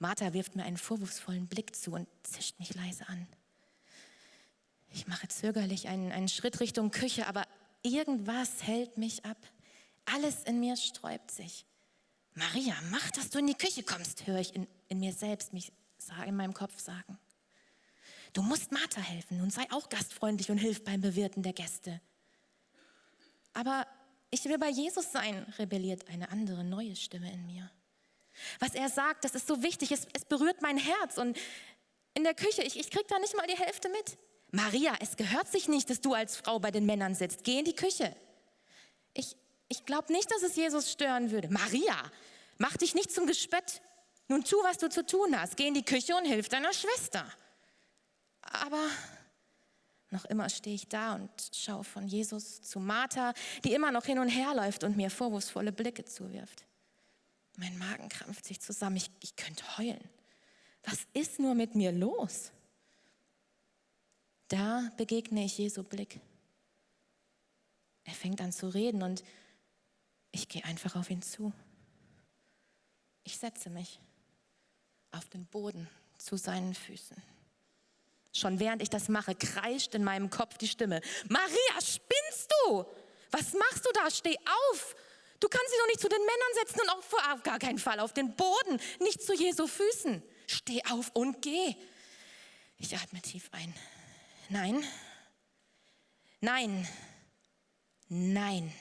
Martha 0.00 0.32
wirft 0.32 0.56
mir 0.56 0.64
einen 0.64 0.78
vorwurfsvollen 0.78 1.46
Blick 1.46 1.76
zu 1.76 1.92
und 1.92 2.08
zischt 2.24 2.58
mich 2.58 2.74
leise 2.74 3.08
an. 3.08 3.28
Ich 4.92 5.06
mache 5.06 5.28
zögerlich 5.28 5.88
einen, 5.88 6.12
einen 6.12 6.28
Schritt 6.28 6.60
Richtung 6.60 6.90
Küche, 6.90 7.26
aber 7.26 7.46
irgendwas 7.82 8.62
hält 8.62 8.98
mich 8.98 9.24
ab. 9.24 9.38
Alles 10.04 10.42
in 10.44 10.60
mir 10.60 10.76
sträubt 10.76 11.30
sich. 11.30 11.64
Maria, 12.34 12.74
mach, 12.90 13.10
dass 13.12 13.30
du 13.30 13.38
in 13.38 13.46
die 13.46 13.54
Küche 13.54 13.82
kommst, 13.82 14.26
höre 14.26 14.38
ich 14.38 14.54
in, 14.54 14.66
in 14.88 15.00
mir 15.00 15.12
selbst 15.12 15.52
mich 15.52 15.72
in 16.26 16.36
meinem 16.36 16.54
Kopf 16.54 16.78
sagen. 16.80 17.18
Du 18.32 18.42
musst 18.42 18.72
Martha 18.72 19.00
helfen 19.00 19.40
und 19.40 19.52
sei 19.52 19.66
auch 19.70 19.88
gastfreundlich 19.88 20.50
und 20.50 20.58
hilf 20.58 20.82
beim 20.84 21.00
Bewirten 21.00 21.42
der 21.42 21.52
Gäste. 21.52 22.00
Aber 23.52 23.86
ich 24.30 24.44
will 24.46 24.58
bei 24.58 24.70
Jesus 24.70 25.12
sein, 25.12 25.42
rebelliert 25.58 26.08
eine 26.08 26.30
andere 26.30 26.64
neue 26.64 26.96
Stimme 26.96 27.30
in 27.30 27.46
mir. 27.46 27.70
Was 28.58 28.74
er 28.74 28.88
sagt, 28.88 29.24
das 29.24 29.34
ist 29.34 29.46
so 29.46 29.62
wichtig, 29.62 29.92
es, 29.92 30.06
es 30.14 30.24
berührt 30.24 30.62
mein 30.62 30.78
Herz 30.78 31.18
und 31.18 31.36
in 32.14 32.24
der 32.24 32.34
Küche, 32.34 32.62
ich, 32.62 32.78
ich 32.78 32.90
krieg 32.90 33.06
da 33.08 33.18
nicht 33.18 33.36
mal 33.36 33.46
die 33.46 33.58
Hälfte 33.58 33.90
mit. 33.90 34.16
Maria, 34.52 34.94
es 35.00 35.16
gehört 35.16 35.48
sich 35.48 35.66
nicht, 35.66 35.88
dass 35.90 36.00
du 36.00 36.12
als 36.12 36.36
Frau 36.36 36.58
bei 36.58 36.70
den 36.70 36.84
Männern 36.84 37.14
sitzt. 37.14 37.42
Geh 37.42 37.58
in 37.58 37.64
die 37.64 37.74
Küche. 37.74 38.14
Ich, 39.14 39.34
ich 39.68 39.86
glaube 39.86 40.12
nicht, 40.12 40.30
dass 40.30 40.42
es 40.42 40.54
Jesus 40.56 40.92
stören 40.92 41.30
würde. 41.30 41.48
Maria, 41.48 41.96
mach 42.58 42.76
dich 42.76 42.94
nicht 42.94 43.10
zum 43.10 43.26
Gespött. 43.26 43.80
Nun 44.28 44.44
tu, 44.44 44.56
was 44.62 44.76
du 44.76 44.90
zu 44.90 45.04
tun 45.04 45.38
hast. 45.38 45.56
Geh 45.56 45.68
in 45.68 45.74
die 45.74 45.84
Küche 45.84 46.14
und 46.14 46.26
hilf 46.26 46.50
deiner 46.50 46.72
Schwester. 46.74 47.26
Aber 48.42 48.86
noch 50.10 50.26
immer 50.26 50.50
stehe 50.50 50.76
ich 50.76 50.86
da 50.86 51.14
und 51.14 51.30
schaue 51.54 51.84
von 51.84 52.06
Jesus 52.06 52.60
zu 52.60 52.78
Martha, 52.78 53.32
die 53.64 53.72
immer 53.72 53.90
noch 53.90 54.04
hin 54.04 54.18
und 54.18 54.28
her 54.28 54.54
läuft 54.54 54.84
und 54.84 54.98
mir 54.98 55.10
vorwurfsvolle 55.10 55.72
Blicke 55.72 56.04
zuwirft. 56.04 56.66
Mein 57.56 57.78
Magen 57.78 58.10
krampft 58.10 58.44
sich 58.44 58.60
zusammen. 58.60 58.96
Ich, 58.96 59.10
ich 59.20 59.36
könnte 59.36 59.78
heulen. 59.78 60.10
Was 60.84 60.98
ist 61.14 61.38
nur 61.38 61.54
mit 61.54 61.74
mir 61.74 61.92
los? 61.92 62.52
Da 64.52 64.90
begegne 64.98 65.46
ich 65.46 65.56
Jesu 65.56 65.82
Blick. 65.82 66.20
Er 68.04 68.12
fängt 68.12 68.38
an 68.42 68.52
zu 68.52 68.68
reden 68.68 69.02
und 69.02 69.24
ich 70.30 70.46
gehe 70.46 70.62
einfach 70.66 70.94
auf 70.94 71.08
ihn 71.08 71.22
zu. 71.22 71.54
Ich 73.24 73.38
setze 73.38 73.70
mich 73.70 73.98
auf 75.10 75.26
den 75.30 75.46
Boden 75.46 75.88
zu 76.18 76.36
seinen 76.36 76.74
Füßen. 76.74 77.16
Schon 78.34 78.60
während 78.60 78.82
ich 78.82 78.90
das 78.90 79.08
mache, 79.08 79.34
kreischt 79.34 79.94
in 79.94 80.04
meinem 80.04 80.28
Kopf 80.28 80.58
die 80.58 80.68
Stimme, 80.68 81.00
Maria, 81.30 81.80
spinnst 81.80 82.52
du? 82.66 82.84
Was 83.30 83.54
machst 83.54 83.86
du 83.86 83.90
da? 83.94 84.10
Steh 84.10 84.36
auf! 84.36 84.94
Du 85.40 85.48
kannst 85.48 85.72
dich 85.72 85.78
doch 85.80 85.86
nicht 85.86 86.00
zu 86.00 86.10
den 86.10 86.20
Männern 86.20 86.54
setzen 86.60 86.80
und 86.82 86.90
auch 86.90 87.32
auf 87.32 87.42
gar 87.42 87.58
keinen 87.58 87.78
Fall 87.78 88.00
auf 88.00 88.12
den 88.12 88.36
Boden, 88.36 88.78
nicht 89.00 89.22
zu 89.22 89.32
Jesu 89.32 89.66
Füßen. 89.66 90.22
Steh 90.46 90.82
auf 90.90 91.10
und 91.14 91.40
geh. 91.40 91.74
Ich 92.76 92.94
atme 92.94 93.22
tief 93.22 93.48
ein. 93.52 93.72
Nein, 94.48 94.84
nein, 96.40 96.88
nein. 98.08 98.72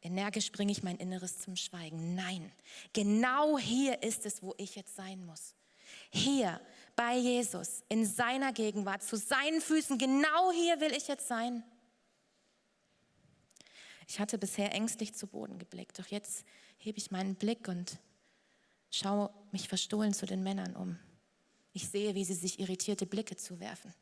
Energisch 0.00 0.52
bringe 0.52 0.72
ich 0.72 0.82
mein 0.82 0.96
Inneres 0.96 1.40
zum 1.40 1.56
Schweigen. 1.56 2.14
Nein, 2.14 2.52
genau 2.92 3.58
hier 3.58 4.02
ist 4.02 4.26
es, 4.26 4.42
wo 4.42 4.54
ich 4.58 4.76
jetzt 4.76 4.94
sein 4.94 5.24
muss. 5.24 5.54
Hier 6.10 6.60
bei 6.96 7.16
Jesus, 7.16 7.82
in 7.88 8.06
seiner 8.06 8.52
Gegenwart, 8.52 9.02
zu 9.02 9.16
seinen 9.16 9.60
Füßen, 9.60 9.98
genau 9.98 10.52
hier 10.52 10.80
will 10.80 10.92
ich 10.92 11.08
jetzt 11.08 11.28
sein. 11.28 11.64
Ich 14.06 14.18
hatte 14.18 14.38
bisher 14.38 14.72
ängstlich 14.72 15.14
zu 15.14 15.26
Boden 15.26 15.58
geblickt, 15.58 15.98
doch 15.98 16.06
jetzt 16.06 16.44
hebe 16.78 16.98
ich 16.98 17.10
meinen 17.10 17.34
Blick 17.34 17.68
und 17.68 17.98
schaue 18.90 19.30
mich 19.52 19.68
verstohlen 19.68 20.14
zu 20.14 20.26
den 20.26 20.42
Männern 20.42 20.74
um. 20.76 20.98
Ich 21.78 21.90
sehe, 21.90 22.16
wie 22.16 22.24
sie 22.24 22.34
sich 22.34 22.58
irritierte 22.58 23.06
Blicke 23.06 23.36
zuwerfen. 23.36 23.94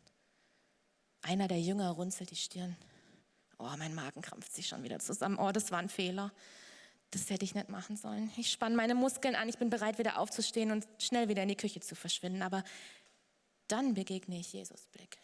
Einer 1.21 1.47
der 1.47 1.61
Jünger 1.61 1.91
runzelt 1.91 2.31
die 2.31 2.37
Stirn. 2.37 2.75
Oh, 3.59 3.69
mein 3.77 3.95
Magen 3.95 4.23
krampft 4.23 4.55
sich 4.55 4.67
schon 4.67 4.83
wieder 4.83 4.99
zusammen. 4.99 5.37
Oh, 5.39 5.53
das 5.53 5.71
war 5.71 5.81
ein 5.81 5.91
Fehler. 5.91 6.33
Das 7.11 7.29
hätte 7.29 7.45
ich 7.45 7.55
nicht 7.55 7.69
machen 7.69 7.99
sollen. 7.99 8.33
Ich 8.39 8.51
spanne 8.51 8.77
meine 8.77 8.95
Muskeln 8.95 9.35
an. 9.35 9.51
Ich 9.51 9.59
bin 9.59 9.69
bereit, 9.69 9.99
wieder 9.99 10.19
aufzustehen 10.19 10.71
und 10.71 10.89
schnell 10.97 11.29
wieder 11.29 11.43
in 11.43 11.51
die 11.51 11.57
Küche 11.57 11.81
zu 11.81 11.95
verschwinden. 11.95 12.41
Aber 12.41 12.65
Dann 13.69 13.93
begegne 13.93 14.39
ich 14.39 14.55
Jesus 14.55 14.87
Blick. 14.87 15.19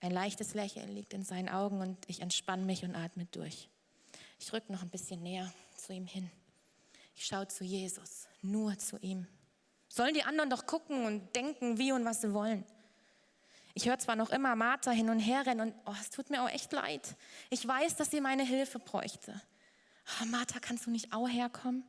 Ein 0.00 0.12
leichtes 0.12 0.54
Lächeln 0.54 0.94
liegt 0.94 1.12
in 1.12 1.24
seinen 1.24 1.50
Augen 1.50 1.82
und 1.82 2.08
ich 2.08 2.20
entspanne 2.20 2.64
mich 2.64 2.84
und 2.84 2.96
atme 2.96 3.26
durch. 3.26 3.68
Ich 4.38 4.50
rück 4.54 4.70
noch 4.70 4.80
ein 4.80 4.88
bisschen 4.88 5.22
näher 5.22 5.52
zu 5.76 5.92
ihm 5.92 6.06
hin. 6.06 6.30
Ich 7.16 7.26
schaue 7.26 7.48
zu 7.48 7.64
Jesus, 7.64 8.28
nur 8.40 8.78
zu 8.78 8.96
ihm. 8.96 9.26
Sollen 9.94 10.14
die 10.14 10.22
anderen 10.22 10.48
doch 10.48 10.64
gucken 10.64 11.04
und 11.04 11.36
denken, 11.36 11.76
wie 11.76 11.92
und 11.92 12.02
was 12.06 12.22
sie 12.22 12.32
wollen. 12.32 12.64
Ich 13.74 13.86
höre 13.86 13.98
zwar 13.98 14.16
noch 14.16 14.30
immer 14.30 14.56
Martha 14.56 14.90
hin 14.90 15.10
und 15.10 15.18
her 15.18 15.44
rennen 15.44 15.60
und 15.60 15.74
oh, 15.84 15.94
es 16.00 16.08
tut 16.08 16.30
mir 16.30 16.42
auch 16.42 16.48
echt 16.48 16.72
leid. 16.72 17.14
Ich 17.50 17.68
weiß, 17.68 17.96
dass 17.96 18.10
sie 18.10 18.22
meine 18.22 18.42
Hilfe 18.42 18.78
bräuchte. 18.78 19.38
Oh, 20.18 20.24
Martha, 20.24 20.60
kannst 20.60 20.86
du 20.86 20.90
nicht 20.90 21.12
auch 21.12 21.28
herkommen? 21.28 21.84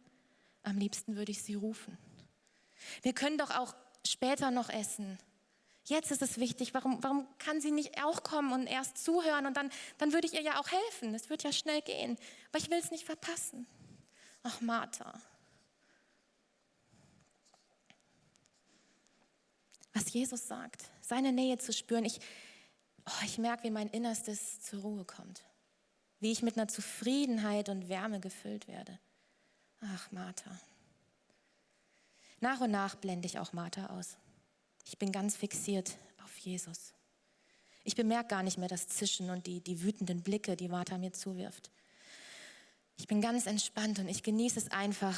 Am 0.64 0.78
liebsten 0.78 1.16
würde 1.16 1.32
ich 1.32 1.44
sie 1.44 1.54
rufen. 1.54 1.98
Wir 3.04 3.14
können 3.14 3.38
doch 3.38 3.52
auch 3.52 3.74
später 4.06 4.52
noch 4.52 4.68
essen. 4.70 5.18
Jetzt 5.86 6.12
ist 6.12 6.22
es 6.22 6.38
wichtig. 6.40 6.74
Warum, 6.74 7.02
warum 7.02 7.26
kann 7.38 7.62
sie 7.62 7.72
nicht 7.72 8.04
auch 8.04 8.22
kommen 8.24 8.52
und 8.52 8.68
erst 8.68 8.98
zuhören 8.98 9.46
und 9.46 9.56
dann, 9.56 9.70
dann 9.98 10.12
würde 10.12 10.28
ich 10.28 10.34
ihr 10.34 10.42
ja 10.42 10.60
auch 10.60 10.70
helfen. 10.70 11.16
Es 11.16 11.30
wird 11.30 11.44
ja 11.44 11.54
schnell 11.54 11.82
gehen. 11.82 12.18
Aber 12.50 12.58
ich 12.58 12.70
will 12.70 12.80
es 12.80 12.92
nicht 12.92 13.06
verpassen. 13.06 13.66
Ach, 14.44 14.60
Martha. 14.60 15.14
Was 19.94 20.12
Jesus 20.12 20.48
sagt, 20.48 20.90
seine 21.02 21.32
Nähe 21.32 21.58
zu 21.58 21.72
spüren. 21.72 22.06
Ich, 22.06 22.20
oh, 23.06 23.26
ich 23.26 23.38
merke, 23.38 23.64
wie 23.64 23.72
mein 23.72 23.90
Innerstes 23.90 24.62
zur 24.62 24.82
Ruhe 24.82 25.06
kommt. 25.06 25.44
Wie 26.20 26.32
ich 26.32 26.42
mit 26.42 26.58
einer 26.58 26.68
Zufriedenheit 26.68 27.70
und 27.70 27.90
Wärme 27.90 28.20
gefüllt 28.20 28.68
werde. 28.68 29.00
Ach, 29.82 30.12
Martha. 30.12 30.60
Nach 32.40 32.60
und 32.62 32.72
nach 32.72 32.96
blende 32.96 33.26
ich 33.26 33.40
auch 33.40 33.54
Martha 33.54 33.88
aus. 33.88 34.18
Ich 34.86 34.98
bin 34.98 35.12
ganz 35.12 35.36
fixiert 35.36 35.96
auf 36.24 36.38
Jesus. 36.40 36.94
Ich 37.84 37.96
bemerke 37.96 38.30
gar 38.30 38.44
nicht 38.44 38.58
mehr 38.58 38.70
das 38.70 38.88
Zischen 38.88 39.30
und 39.30 39.46
die, 39.46 39.62
die 39.62 39.82
wütenden 39.82 40.22
Blicke, 40.22 40.56
die 40.56 40.70
Martha 40.70 40.98
mir 40.98 41.14
zuwirft. 41.14 41.72
Ich 42.98 43.08
bin 43.08 43.22
ganz 43.22 43.46
entspannt 43.46 44.00
und 44.00 44.08
ich 44.08 44.24
genieße 44.24 44.60
es 44.60 44.72
einfach, 44.72 45.18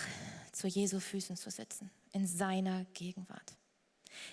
zu 0.51 0.67
Jesu 0.67 0.99
Füßen 0.99 1.35
zu 1.35 1.51
sitzen, 1.51 1.91
in 2.13 2.25
seiner 2.25 2.85
Gegenwart. 2.93 3.55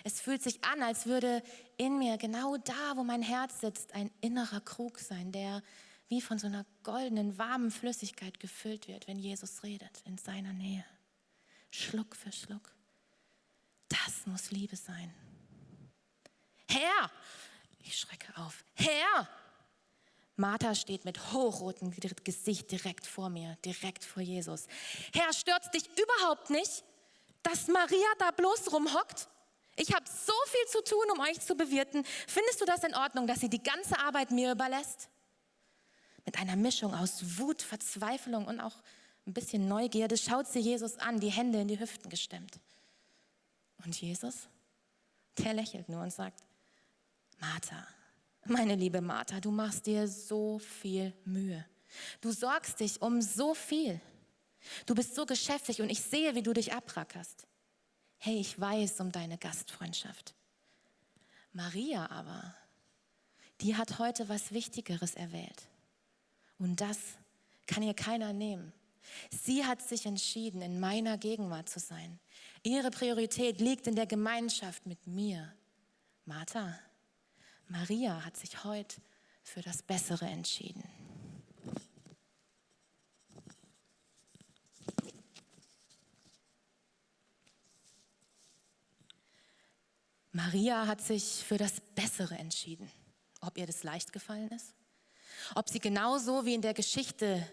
Es 0.04 0.20
fühlt 0.20 0.42
sich 0.42 0.62
an, 0.64 0.82
als 0.82 1.06
würde 1.06 1.42
in 1.76 1.98
mir 1.98 2.18
genau 2.18 2.56
da, 2.56 2.96
wo 2.96 3.04
mein 3.04 3.22
Herz 3.22 3.60
sitzt, 3.60 3.94
ein 3.94 4.10
innerer 4.20 4.60
Krug 4.60 4.98
sein, 4.98 5.32
der 5.32 5.62
wie 6.08 6.20
von 6.20 6.38
so 6.38 6.46
einer 6.46 6.66
goldenen, 6.82 7.38
warmen 7.38 7.70
Flüssigkeit 7.70 8.38
gefüllt 8.38 8.86
wird, 8.86 9.08
wenn 9.08 9.18
Jesus 9.18 9.62
redet, 9.62 10.02
in 10.04 10.18
seiner 10.18 10.52
Nähe. 10.52 10.84
Schluck 11.70 12.14
für 12.14 12.30
Schluck. 12.32 12.70
Das 13.88 14.26
muss 14.26 14.50
Liebe 14.50 14.76
sein. 14.76 15.12
Herr! 16.68 17.10
Ich 17.84 17.98
schrecke 17.98 18.36
auf. 18.36 18.64
Herr! 18.74 19.28
Martha 20.36 20.74
steht 20.74 21.04
mit 21.04 21.32
hochrotem 21.32 21.94
Gesicht 22.24 22.70
direkt 22.70 23.06
vor 23.06 23.30
mir, 23.30 23.56
direkt 23.64 24.04
vor 24.04 24.22
Jesus. 24.22 24.66
Herr, 25.14 25.32
stört 25.32 25.72
dich 25.74 25.84
überhaupt 25.98 26.50
nicht, 26.50 26.84
dass 27.42 27.68
Maria 27.68 28.08
da 28.18 28.30
bloß 28.30 28.72
rumhockt? 28.72 29.28
Ich 29.82 29.92
habe 29.92 30.04
so 30.06 30.32
viel 30.46 30.66
zu 30.68 30.84
tun, 30.84 31.04
um 31.12 31.20
euch 31.20 31.40
zu 31.40 31.56
bewirten. 31.56 32.04
Findest 32.28 32.60
du 32.60 32.64
das 32.64 32.84
in 32.84 32.94
Ordnung, 32.94 33.26
dass 33.26 33.40
sie 33.40 33.50
die 33.50 33.62
ganze 33.62 33.98
Arbeit 33.98 34.30
mir 34.30 34.52
überlässt? 34.52 35.08
Mit 36.24 36.38
einer 36.38 36.54
Mischung 36.54 36.94
aus 36.94 37.36
Wut, 37.38 37.62
Verzweiflung 37.62 38.46
und 38.46 38.60
auch 38.60 38.76
ein 39.26 39.34
bisschen 39.34 39.66
Neugierde 39.66 40.16
schaut 40.16 40.46
sie 40.46 40.60
Jesus 40.60 40.98
an, 40.98 41.18
die 41.18 41.30
Hände 41.30 41.60
in 41.60 41.66
die 41.66 41.80
Hüften 41.80 42.08
gestemmt. 42.10 42.60
Und 43.84 44.00
Jesus, 44.00 44.48
der 45.38 45.52
lächelt 45.52 45.88
nur 45.88 46.02
und 46.02 46.12
sagt, 46.12 46.44
Martha, 47.40 47.84
meine 48.44 48.76
liebe 48.76 49.00
Martha, 49.00 49.40
du 49.40 49.50
machst 49.50 49.86
dir 49.86 50.06
so 50.06 50.60
viel 50.60 51.12
Mühe. 51.24 51.66
Du 52.20 52.30
sorgst 52.30 52.78
dich 52.78 53.02
um 53.02 53.20
so 53.20 53.52
viel. 53.52 54.00
Du 54.86 54.94
bist 54.94 55.16
so 55.16 55.26
geschäftig 55.26 55.82
und 55.82 55.90
ich 55.90 56.00
sehe, 56.00 56.36
wie 56.36 56.42
du 56.42 56.52
dich 56.52 56.72
abrackerst. 56.72 57.48
Hey, 58.24 58.38
ich 58.38 58.60
weiß 58.60 59.00
um 59.00 59.10
deine 59.10 59.36
Gastfreundschaft. 59.36 60.36
Maria 61.52 62.08
aber, 62.08 62.54
die 63.60 63.74
hat 63.74 63.98
heute 63.98 64.28
was 64.28 64.52
Wichtigeres 64.52 65.16
erwählt. 65.16 65.66
Und 66.56 66.80
das 66.80 66.98
kann 67.66 67.82
ihr 67.82 67.94
keiner 67.94 68.32
nehmen. 68.32 68.72
Sie 69.30 69.66
hat 69.66 69.82
sich 69.82 70.06
entschieden, 70.06 70.62
in 70.62 70.78
meiner 70.78 71.18
Gegenwart 71.18 71.68
zu 71.68 71.80
sein. 71.80 72.20
Ihre 72.62 72.92
Priorität 72.92 73.58
liegt 73.58 73.88
in 73.88 73.96
der 73.96 74.06
Gemeinschaft 74.06 74.86
mit 74.86 75.04
mir. 75.04 75.52
Martha, 76.24 76.78
Maria 77.66 78.24
hat 78.24 78.36
sich 78.36 78.62
heute 78.62 79.02
für 79.42 79.62
das 79.62 79.82
Bessere 79.82 80.26
entschieden. 80.26 80.84
Maria 90.46 90.88
hat 90.88 91.00
sich 91.00 91.44
für 91.46 91.56
das 91.56 91.80
Bessere 91.94 92.36
entschieden. 92.36 92.90
Ob 93.42 93.56
ihr 93.56 93.66
das 93.66 93.84
leicht 93.84 94.12
gefallen 94.12 94.48
ist? 94.48 94.74
Ob 95.54 95.68
sie 95.68 95.78
genauso 95.78 96.44
wie 96.44 96.54
in 96.54 96.62
der 96.62 96.74
Geschichte 96.74 97.46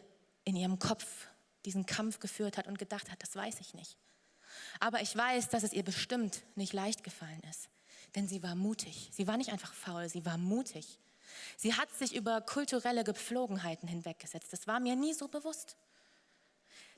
in 0.44 0.56
ihrem 0.56 0.80
Kopf 0.80 1.28
diesen 1.66 1.86
Kampf 1.86 2.20
geführt 2.20 2.58
hat 2.58 2.68
und 2.68 2.80
gedacht 2.80 3.12
hat, 3.12 3.22
das 3.22 3.36
weiß 3.36 3.60
ich 3.60 3.76
nicht. 3.76 3.96
Aber 4.80 5.02
ich 5.02 5.16
weiß, 5.16 5.50
dass 5.50 5.62
es 5.62 5.74
ihr 5.74 5.84
bestimmt 5.84 6.42
nicht 6.56 6.74
leicht 6.74 7.04
gefallen 7.04 7.42
ist. 7.48 7.70
Denn 8.16 8.28
sie 8.28 8.42
war 8.42 8.56
mutig. 8.56 9.10
Sie 9.12 9.28
war 9.28 9.38
nicht 9.38 9.52
einfach 9.52 9.74
faul, 9.74 10.10
sie 10.10 10.26
war 10.26 10.40
mutig. 10.40 11.00
Sie 11.58 11.76
hat 11.76 11.94
sich 11.94 12.16
über 12.16 12.42
kulturelle 12.42 13.04
Gepflogenheiten 13.04 13.88
hinweggesetzt. 13.88 14.52
Das 14.52 14.66
war 14.66 14.80
mir 14.80 14.96
nie 14.96 15.14
so 15.14 15.28
bewusst. 15.28 15.78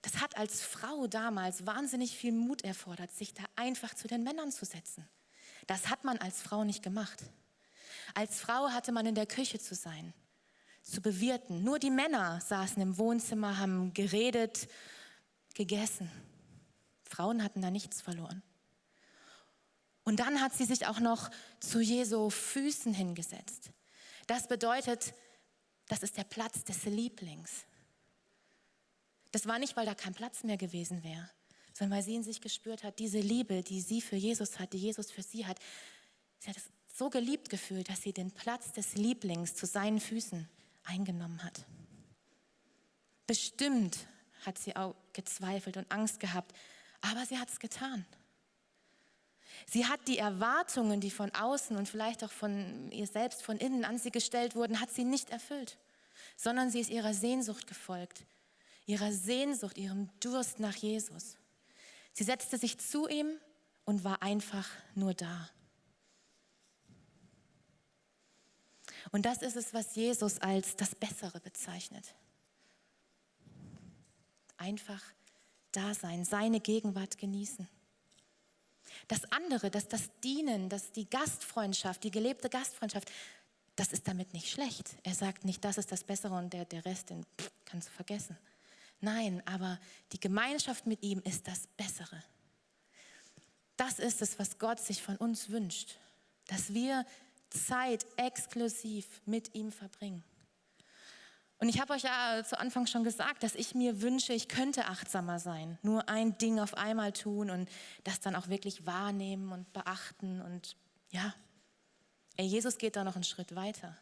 Das 0.04 0.22
hat 0.22 0.38
als 0.38 0.62
Frau 0.62 1.08
damals 1.08 1.66
wahnsinnig 1.66 2.16
viel 2.16 2.32
Mut 2.32 2.64
erfordert, 2.64 3.12
sich 3.12 3.34
da 3.34 3.44
einfach 3.58 3.94
zu 3.94 4.08
den 4.08 4.24
Männern 4.24 4.54
zu 4.54 4.64
setzen. 4.64 5.06
Das 5.68 5.90
hat 5.90 6.04
man 6.04 6.18
als 6.18 6.42
Frau 6.42 6.64
nicht 6.64 6.84
gemacht. 6.84 7.24
Als 8.14 8.40
Frau 8.40 8.70
hatte 8.70 8.92
man 8.92 9.06
in 9.06 9.16
der 9.16 9.26
Küche 9.26 9.60
zu 9.60 9.76
sein, 9.76 10.14
zu 10.82 11.02
bewirten. 11.02 11.64
Nur 11.64 11.80
die 11.80 11.92
Männer 11.92 12.42
saßen 12.42 12.82
im 12.82 12.98
Wohnzimmer, 12.98 13.58
haben 13.58 13.94
geredet, 13.94 14.68
gegessen. 15.54 16.10
Frauen 17.04 17.44
hatten 17.44 17.62
da 17.62 17.72
nichts 17.72 18.02
verloren. 18.02 18.42
Und 20.04 20.20
dann 20.20 20.42
hat 20.42 20.54
sie 20.54 20.66
sich 20.66 20.88
auch 20.88 21.00
noch 21.00 21.30
zu 21.60 21.80
Jesu 21.80 22.30
Füßen 22.30 22.94
hingesetzt. 22.94 23.72
Das 24.28 24.48
bedeutet, 24.48 25.14
das 25.88 26.04
ist 26.04 26.18
der 26.18 26.24
Platz 26.24 26.64
des 26.64 26.86
Lieblings. 26.86 27.66
Das 29.32 29.46
war 29.46 29.60
nicht, 29.60 29.76
weil 29.78 29.86
da 29.86 29.94
kein 29.94 30.14
Platz 30.14 30.44
mehr 30.44 30.58
gewesen 30.58 31.04
wäre, 31.04 31.30
sondern 31.82 31.98
weil 31.98 32.04
sie 32.04 32.14
in 32.14 32.22
sich 32.22 32.42
gespürt 32.42 32.84
hat, 32.84 33.00
diese 33.00 33.18
Liebe, 33.18 33.64
die 33.64 33.82
sie 33.82 34.02
für 34.02 34.16
Jesus 34.16 34.60
hat, 34.60 34.72
die 34.74 34.78
Jesus 34.78 35.10
für 35.10 35.24
sie 35.24 35.48
hat. 35.48 35.58
Sie 36.38 36.48
hat 36.48 36.58
es 36.58 36.70
so 36.96 37.10
geliebt 37.10 37.50
gefühlt, 37.50 37.90
dass 37.90 38.04
sie 38.04 38.14
den 38.14 38.30
Platz 38.30 38.72
des 38.72 38.94
Lieblings 38.94 39.56
zu 39.56 39.66
seinen 39.66 40.00
Füßen 40.00 40.48
eingenommen 40.84 41.44
hat. 41.44 41.66
Bestimmt 43.26 43.98
hat 44.46 44.60
sie 44.60 44.76
auch 44.76 44.94
gezweifelt 45.14 45.76
und 45.76 45.92
Angst 45.92 46.20
gehabt, 46.20 46.56
aber 47.02 47.26
sie 47.26 47.40
hat 47.40 47.50
es 47.50 47.58
getan. 47.60 48.06
Sie 49.66 49.88
hat 49.88 50.08
die 50.08 50.20
Erwartungen, 50.20 51.02
die 51.02 51.10
von 51.10 51.34
außen 51.34 51.76
und 51.76 51.90
vielleicht 51.90 52.24
auch 52.24 52.32
von 52.32 52.92
ihr 52.92 53.08
selbst 53.08 53.42
von 53.42 53.58
innen 53.58 53.86
an 53.86 53.98
sie 53.98 54.12
gestellt 54.12 54.56
wurden, 54.56 54.80
hat 54.80 54.92
sie 54.92 55.04
nicht 55.04 55.32
erfüllt, 55.32 55.80
sondern 56.38 56.70
sie 56.70 56.82
ist 56.82 56.92
ihrer 56.92 57.16
Sehnsucht 57.16 57.66
gefolgt, 57.66 58.22
ihrer 58.86 59.12
Sehnsucht, 59.12 59.80
ihrem 59.80 60.12
Durst 60.20 60.60
nach 60.60 60.76
Jesus. 60.76 61.38
Sie 62.14 62.24
setzte 62.24 62.58
sich 62.58 62.78
zu 62.80 63.08
ihm 63.08 63.38
und 63.86 64.04
war 64.04 64.22
einfach 64.22 64.68
nur 64.96 65.14
da. 65.14 65.50
Und 69.12 69.26
das 69.26 69.42
ist 69.42 69.56
es, 69.56 69.74
was 69.74 69.96
Jesus 69.96 70.40
als 70.40 70.76
das 70.76 70.96
Bessere 70.96 71.40
bezeichnet. 71.40 72.14
Einfach 74.58 75.02
da 75.72 75.94
sein, 75.94 76.24
seine 76.26 76.60
Gegenwart 76.60 77.18
genießen. 77.18 77.68
Das 79.08 79.32
andere, 79.32 79.72
dass 79.72 79.88
das 79.88 80.10
Dienen, 80.24 80.70
dass 80.70 80.92
die 80.92 81.10
Gastfreundschaft, 81.10 82.04
die 82.04 82.12
gelebte 82.12 82.50
Gastfreundschaft, 82.50 83.12
das 83.76 83.94
ist 83.94 84.08
damit 84.08 84.34
nicht 84.34 84.50
schlecht. 84.50 84.96
Er 85.04 85.16
sagt 85.16 85.46
nicht, 85.46 85.64
das 85.64 85.78
ist 85.78 85.92
das 85.92 86.04
Bessere 86.04 86.36
und 86.36 86.52
der, 86.52 86.66
der 86.66 86.86
Rest, 86.86 87.10
den 87.10 87.26
kannst 87.66 87.88
du 87.88 87.94
vergessen. 87.94 88.38
Nein, 89.02 89.42
aber 89.46 89.80
die 90.12 90.20
Gemeinschaft 90.20 90.88
mit 90.88 91.04
ihm 91.04 91.20
ist 91.20 91.48
das 91.48 91.68
Bessere. 91.76 92.24
Das 93.76 94.00
ist 94.00 94.22
es, 94.22 94.40
was 94.40 94.60
Gott 94.60 94.80
sich 94.80 95.02
von 95.02 95.18
uns 95.18 95.50
wünscht, 95.50 95.98
dass 96.48 96.74
wir 96.74 97.06
Zeit 97.50 98.06
exklusiv 98.18 99.22
mit 99.26 99.56
ihm 99.56 99.72
verbringen. 99.72 100.24
Und 101.58 101.70
ich 101.70 101.80
habe 101.80 101.94
euch 101.94 102.04
ja 102.04 102.44
zu 102.44 102.60
Anfang 102.60 102.88
schon 102.88 103.04
gesagt, 103.04 103.44
dass 103.44 103.56
ich 103.56 103.76
mir 103.76 104.02
wünsche, 104.02 104.34
ich 104.34 104.48
könnte 104.48 104.86
achtsamer 104.86 105.40
sein. 105.40 105.78
Nur 105.84 106.10
ein 106.10 106.38
Ding 106.38 106.60
auf 106.60 106.76
einmal 106.76 107.12
tun 107.12 107.50
und 107.50 107.70
das 108.04 108.20
dann 108.20 108.36
auch 108.36 108.48
wirklich 108.48 108.86
wahrnehmen 108.86 109.52
und 109.52 109.72
beachten. 109.74 110.42
Und 110.42 110.76
ja, 111.12 111.34
Ey, 112.38 112.48
Jesus 112.48 112.78
geht 112.78 112.96
da 112.96 113.04
noch 113.04 113.16
einen 113.16 113.24
Schritt 113.24 113.56
weiter. 113.56 113.96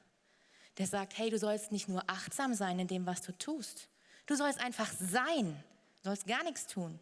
Der 0.78 0.88
sagt, 0.88 1.18
hey, 1.18 1.30
du 1.30 1.38
sollst 1.38 1.72
nicht 1.72 1.90
nur 1.90 2.04
achtsam 2.08 2.54
sein 2.54 2.80
in 2.80 2.88
dem, 2.88 3.06
was 3.06 3.22
du 3.22 3.38
tust. 3.38 3.90
Du 4.30 4.36
sollst 4.36 4.60
einfach 4.60 4.92
sein. 5.00 5.64
Du 5.96 6.10
sollst 6.10 6.28
gar 6.28 6.44
nichts 6.44 6.68
tun. 6.68 7.00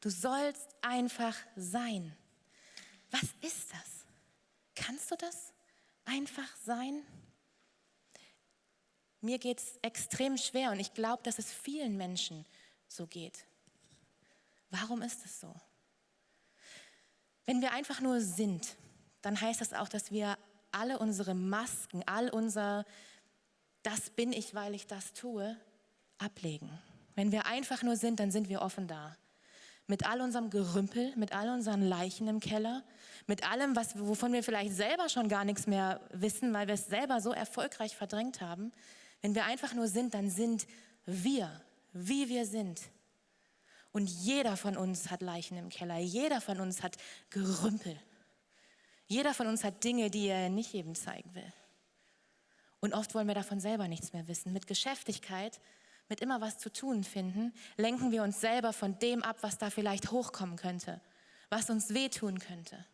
Du 0.00 0.10
sollst 0.10 0.68
einfach 0.82 1.34
sein. 1.56 2.14
Was 3.10 3.22
ist 3.40 3.72
das? 3.72 4.04
Kannst 4.74 5.10
du 5.10 5.16
das 5.16 5.54
einfach 6.04 6.54
sein? 6.62 7.02
Mir 9.22 9.38
geht 9.38 9.58
es 9.58 9.78
extrem 9.80 10.36
schwer 10.36 10.70
und 10.70 10.80
ich 10.80 10.92
glaube, 10.92 11.22
dass 11.22 11.38
es 11.38 11.50
vielen 11.50 11.96
Menschen 11.96 12.44
so 12.88 13.06
geht. 13.06 13.46
Warum 14.68 15.00
ist 15.00 15.24
es 15.24 15.40
so? 15.40 15.54
Wenn 17.46 17.62
wir 17.62 17.72
einfach 17.72 18.02
nur 18.02 18.20
sind, 18.20 18.76
dann 19.22 19.40
heißt 19.40 19.62
das 19.62 19.72
auch, 19.72 19.88
dass 19.88 20.10
wir 20.10 20.36
alle 20.72 20.98
unsere 20.98 21.32
Masken, 21.32 22.02
all 22.06 22.28
unser, 22.28 22.84
das 23.82 24.10
bin 24.10 24.30
ich, 24.30 24.54
weil 24.54 24.74
ich 24.74 24.86
das 24.86 25.14
tue, 25.14 25.58
ablegen. 26.18 26.70
Wenn 27.14 27.32
wir 27.32 27.46
einfach 27.46 27.82
nur 27.82 27.96
sind, 27.96 28.20
dann 28.20 28.30
sind 28.30 28.48
wir 28.48 28.62
offen 28.62 28.88
da. 28.88 29.16
Mit 29.86 30.06
all 30.06 30.20
unserem 30.20 30.50
Gerümpel, 30.50 31.14
mit 31.16 31.34
all 31.34 31.50
unseren 31.50 31.82
Leichen 31.82 32.26
im 32.26 32.40
Keller, 32.40 32.82
mit 33.26 33.48
allem, 33.48 33.76
was, 33.76 33.98
wovon 33.98 34.32
wir 34.32 34.42
vielleicht 34.42 34.74
selber 34.74 35.08
schon 35.08 35.28
gar 35.28 35.44
nichts 35.44 35.66
mehr 35.66 36.00
wissen, 36.12 36.52
weil 36.54 36.66
wir 36.66 36.74
es 36.74 36.86
selber 36.86 37.20
so 37.20 37.32
erfolgreich 37.32 37.94
verdrängt 37.94 38.40
haben. 38.40 38.72
Wenn 39.20 39.34
wir 39.34 39.44
einfach 39.44 39.74
nur 39.74 39.88
sind, 39.88 40.14
dann 40.14 40.30
sind 40.30 40.66
wir, 41.04 41.60
wie 41.92 42.28
wir 42.28 42.46
sind. 42.46 42.80
Und 43.92 44.08
jeder 44.08 44.56
von 44.56 44.76
uns 44.76 45.10
hat 45.10 45.22
Leichen 45.22 45.56
im 45.56 45.68
Keller, 45.68 45.98
jeder 45.98 46.40
von 46.40 46.60
uns 46.60 46.82
hat 46.82 46.96
Gerümpel. 47.30 47.96
Jeder 49.06 49.34
von 49.34 49.46
uns 49.46 49.62
hat 49.64 49.84
Dinge, 49.84 50.10
die 50.10 50.26
er 50.26 50.48
nicht 50.48 50.72
jedem 50.72 50.94
zeigen 50.94 51.34
will. 51.34 51.52
Und 52.80 52.94
oft 52.94 53.14
wollen 53.14 53.28
wir 53.28 53.34
davon 53.34 53.60
selber 53.60 53.86
nichts 53.86 54.12
mehr 54.12 54.26
wissen. 54.26 54.52
Mit 54.52 54.66
Geschäftigkeit, 54.66 55.60
mit 56.08 56.20
immer 56.20 56.40
was 56.40 56.58
zu 56.58 56.72
tun 56.72 57.04
finden, 57.04 57.52
lenken 57.76 58.12
wir 58.12 58.22
uns 58.22 58.40
selber 58.40 58.72
von 58.72 58.98
dem 58.98 59.22
ab, 59.22 59.38
was 59.40 59.58
da 59.58 59.70
vielleicht 59.70 60.10
hochkommen 60.10 60.56
könnte, 60.56 61.00
was 61.50 61.70
uns 61.70 61.94
wehtun 61.94 62.38
könnte. 62.38 62.84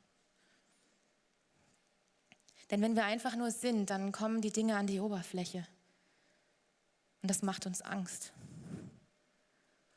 Denn 2.70 2.82
wenn 2.82 2.94
wir 2.94 3.04
einfach 3.04 3.34
nur 3.34 3.50
sind, 3.50 3.90
dann 3.90 4.12
kommen 4.12 4.40
die 4.40 4.52
Dinge 4.52 4.76
an 4.76 4.86
die 4.86 5.00
Oberfläche. 5.00 5.66
Und 7.22 7.30
das 7.30 7.42
macht 7.42 7.66
uns 7.66 7.82
Angst. 7.82 8.32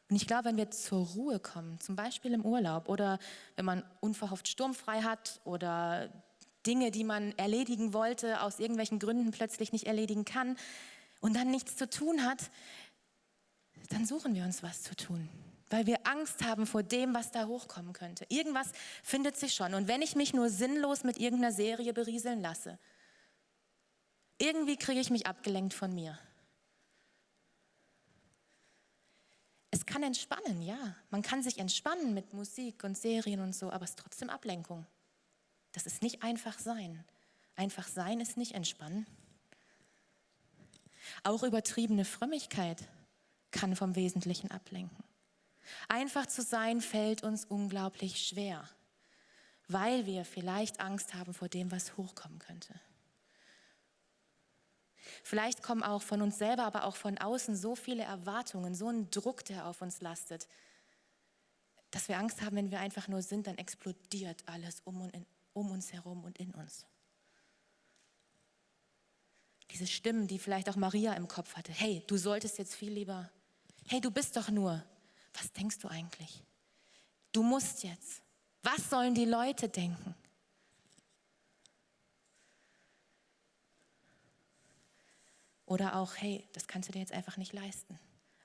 Und 0.09 0.15
ich 0.15 0.27
glaube, 0.27 0.45
wenn 0.45 0.57
wir 0.57 0.69
zur 0.71 1.05
Ruhe 1.07 1.39
kommen, 1.39 1.79
zum 1.79 1.95
Beispiel 1.95 2.33
im 2.33 2.45
Urlaub 2.45 2.89
oder 2.89 3.19
wenn 3.55 3.65
man 3.65 3.83
unverhofft 3.99 4.47
sturmfrei 4.47 5.01
hat 5.01 5.39
oder 5.43 6.09
Dinge, 6.65 6.91
die 6.91 7.03
man 7.03 7.37
erledigen 7.37 7.93
wollte, 7.93 8.41
aus 8.41 8.59
irgendwelchen 8.59 8.99
Gründen 8.99 9.31
plötzlich 9.31 9.71
nicht 9.71 9.85
erledigen 9.85 10.25
kann 10.25 10.57
und 11.19 11.35
dann 11.35 11.51
nichts 11.51 11.77
zu 11.77 11.89
tun 11.89 12.23
hat, 12.23 12.51
dann 13.93 14.05
suchen 14.05 14.33
wir 14.33 14.43
uns 14.43 14.63
was 14.63 14.81
zu 14.81 14.95
tun, 14.95 15.29
weil 15.69 15.85
wir 15.85 16.05
Angst 16.07 16.43
haben 16.43 16.65
vor 16.65 16.83
dem, 16.83 17.13
was 17.13 17.31
da 17.31 17.45
hochkommen 17.45 17.93
könnte. 17.93 18.25
Irgendwas 18.29 18.71
findet 19.03 19.37
sich 19.37 19.53
schon. 19.53 19.73
Und 19.73 19.87
wenn 19.87 20.01
ich 20.01 20.15
mich 20.15 20.33
nur 20.33 20.49
sinnlos 20.49 21.03
mit 21.03 21.17
irgendeiner 21.19 21.53
Serie 21.53 21.93
berieseln 21.93 22.41
lasse, 22.41 22.79
irgendwie 24.39 24.77
kriege 24.77 24.99
ich 24.99 25.09
mich 25.09 25.27
abgelenkt 25.27 25.73
von 25.73 25.93
mir. 25.93 26.17
Es 29.69 29.85
kann 29.85 30.03
entspannen, 30.03 30.61
ja. 30.61 30.95
Man 31.09 31.21
kann 31.21 31.43
sich 31.43 31.59
entspannen 31.59 32.13
mit 32.13 32.33
Musik 32.33 32.83
und 32.83 32.97
Serien 32.97 33.39
und 33.41 33.53
so, 33.53 33.71
aber 33.71 33.83
es 33.83 33.91
ist 33.91 33.99
trotzdem 33.99 34.29
Ablenkung. 34.29 34.85
Das 35.71 35.85
ist 35.85 36.01
nicht 36.01 36.23
einfach 36.23 36.57
sein. 36.59 37.03
Einfach 37.55 37.87
sein 37.87 38.19
ist 38.19 38.37
nicht 38.37 38.53
entspannen. 38.53 39.05
Auch 41.23 41.43
übertriebene 41.43 42.05
Frömmigkeit 42.05 42.87
kann 43.53 43.77
vom 43.77 43.95
Wesentlichen 43.95 44.51
ablenken. 44.51 45.03
Einfach 45.87 46.25
zu 46.25 46.41
sein 46.41 46.81
fällt 46.81 47.23
uns 47.23 47.45
unglaublich 47.45 48.27
schwer, 48.27 48.67
weil 49.69 50.05
wir 50.05 50.25
vielleicht 50.25 50.81
Angst 50.81 51.13
haben 51.13 51.33
vor 51.33 51.47
dem, 51.47 51.71
was 51.71 51.95
hochkommen 51.95 52.39
könnte. 52.39 52.73
Vielleicht 55.23 55.63
kommen 55.63 55.83
auch 55.83 56.01
von 56.01 56.21
uns 56.21 56.37
selber, 56.37 56.63
aber 56.63 56.83
auch 56.83 56.95
von 56.95 57.17
außen 57.17 57.55
so 57.55 57.75
viele 57.75 58.03
Erwartungen, 58.03 58.75
so 58.75 58.89
ein 58.89 59.09
Druck, 59.09 59.45
der 59.45 59.67
auf 59.67 59.81
uns 59.81 60.01
lastet, 60.01 60.47
dass 61.91 62.07
wir 62.07 62.17
Angst 62.17 62.41
haben, 62.41 62.55
wenn 62.55 62.71
wir 62.71 62.79
einfach 62.79 63.07
nur 63.07 63.21
sind, 63.21 63.47
dann 63.47 63.57
explodiert 63.57 64.43
alles 64.47 64.81
um, 64.83 65.01
und 65.01 65.13
in, 65.13 65.25
um 65.53 65.71
uns 65.71 65.93
herum 65.93 66.23
und 66.23 66.39
in 66.39 66.53
uns. 66.55 66.85
Diese 69.71 69.87
Stimmen, 69.87 70.27
die 70.27 70.39
vielleicht 70.39 70.69
auch 70.69 70.75
Maria 70.75 71.13
im 71.13 71.27
Kopf 71.27 71.55
hatte. 71.55 71.71
Hey, 71.71 72.03
du 72.07 72.17
solltest 72.17 72.57
jetzt 72.57 72.75
viel 72.75 72.91
lieber. 72.91 73.31
Hey, 73.87 74.01
du 74.01 74.11
bist 74.11 74.35
doch 74.35 74.49
nur. 74.49 74.83
Was 75.33 75.51
denkst 75.51 75.79
du 75.79 75.87
eigentlich? 75.87 76.43
Du 77.31 77.43
musst 77.43 77.83
jetzt. 77.83 78.21
Was 78.61 78.89
sollen 78.89 79.13
die 79.13 79.25
Leute 79.25 79.67
denken? 79.67 80.15
Oder 85.65 85.95
auch, 85.95 86.15
hey, 86.15 86.47
das 86.53 86.67
kannst 86.67 86.89
du 86.89 86.93
dir 86.93 86.99
jetzt 86.99 87.11
einfach 87.11 87.37
nicht 87.37 87.53
leisten. 87.53 87.99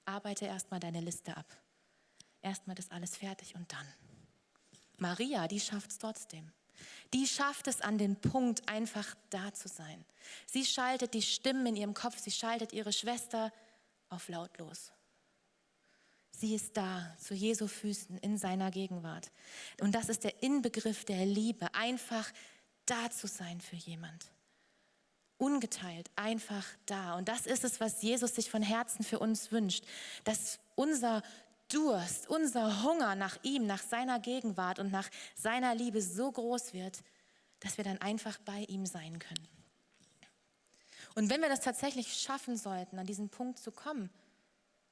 Arbeite 0.04 0.46
erstmal 0.46 0.80
deine 0.80 1.00
Liste 1.00 1.36
ab. 1.36 1.46
Erstmal 2.40 2.74
das 2.76 2.90
alles 2.90 3.16
fertig 3.16 3.54
und 3.54 3.70
dann. 3.72 3.86
Maria, 4.96 5.46
die 5.46 5.60
schafft 5.60 5.90
es 5.90 5.98
trotzdem. 5.98 6.50
Die 7.12 7.26
schafft 7.26 7.66
es 7.66 7.80
an 7.80 7.98
den 7.98 8.16
Punkt, 8.16 8.68
einfach 8.68 9.14
da 9.30 9.52
zu 9.52 9.68
sein. 9.68 10.04
Sie 10.46 10.64
schaltet 10.64 11.14
die 11.14 11.22
Stimmen 11.22 11.66
in 11.66 11.76
ihrem 11.76 11.94
Kopf, 11.94 12.18
sie 12.18 12.30
schaltet 12.30 12.72
ihre 12.72 12.92
Schwester 12.92 13.52
auf 14.08 14.28
lautlos. 14.28 14.92
Sie 16.38 16.54
ist 16.54 16.76
da 16.76 17.16
zu 17.18 17.34
Jesu 17.34 17.66
Füßen 17.66 18.16
in 18.18 18.38
seiner 18.38 18.70
Gegenwart. 18.70 19.32
Und 19.80 19.94
das 19.94 20.08
ist 20.08 20.22
der 20.22 20.40
Inbegriff 20.42 21.04
der 21.04 21.26
Liebe, 21.26 21.74
einfach 21.74 22.30
da 22.86 23.10
zu 23.10 23.26
sein 23.26 23.60
für 23.60 23.76
jemand 23.76 24.30
ungeteilt, 25.38 26.10
einfach 26.16 26.64
da. 26.86 27.16
Und 27.16 27.28
das 27.28 27.46
ist 27.46 27.64
es, 27.64 27.80
was 27.80 28.02
Jesus 28.02 28.34
sich 28.34 28.50
von 28.50 28.62
Herzen 28.62 29.04
für 29.04 29.20
uns 29.20 29.50
wünscht, 29.50 29.84
dass 30.24 30.58
unser 30.74 31.22
Durst, 31.68 32.28
unser 32.28 32.82
Hunger 32.82 33.14
nach 33.14 33.38
ihm, 33.42 33.66
nach 33.66 33.82
seiner 33.82 34.18
Gegenwart 34.20 34.78
und 34.78 34.90
nach 34.90 35.08
seiner 35.34 35.74
Liebe 35.74 36.02
so 36.02 36.30
groß 36.30 36.72
wird, 36.72 37.02
dass 37.60 37.76
wir 37.76 37.84
dann 37.84 37.98
einfach 37.98 38.38
bei 38.38 38.64
ihm 38.68 38.86
sein 38.86 39.18
können. 39.18 39.48
Und 41.14 41.30
wenn 41.30 41.40
wir 41.40 41.48
das 41.48 41.60
tatsächlich 41.60 42.14
schaffen 42.14 42.56
sollten, 42.56 42.98
an 42.98 43.06
diesen 43.06 43.28
Punkt 43.28 43.58
zu 43.58 43.70
kommen, 43.70 44.10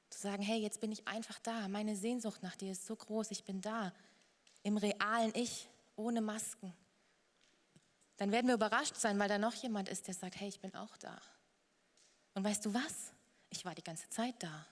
zu 0.09 0.19
sagen, 0.19 0.43
hey, 0.43 0.59
jetzt 0.59 0.79
bin 0.79 0.91
ich 0.91 1.07
einfach 1.07 1.39
da, 1.39 1.67
meine 1.67 1.95
Sehnsucht 1.95 2.43
nach 2.43 2.55
dir 2.55 2.71
ist 2.71 2.85
so 2.85 2.95
groß, 2.95 3.31
ich 3.31 3.43
bin 3.43 3.61
da, 3.61 3.93
im 4.63 4.77
realen 4.77 5.33
Ich, 5.35 5.69
ohne 5.95 6.21
Masken, 6.21 6.73
dann 8.17 8.31
werden 8.31 8.47
wir 8.47 8.55
überrascht 8.55 8.95
sein, 8.95 9.17
weil 9.19 9.29
da 9.29 9.37
noch 9.37 9.53
jemand 9.53 9.89
ist, 9.89 10.07
der 10.07 10.13
sagt, 10.13 10.39
hey, 10.39 10.47
ich 10.47 10.59
bin 10.59 10.73
auch 10.75 10.97
da. 10.97 11.19
Und 12.33 12.43
weißt 12.43 12.65
du 12.65 12.73
was? 12.73 13.13
Ich 13.49 13.63
war 13.63 13.75
die 13.75 13.83
ganze 13.83 14.09
Zeit 14.09 14.35
da. 14.39 14.67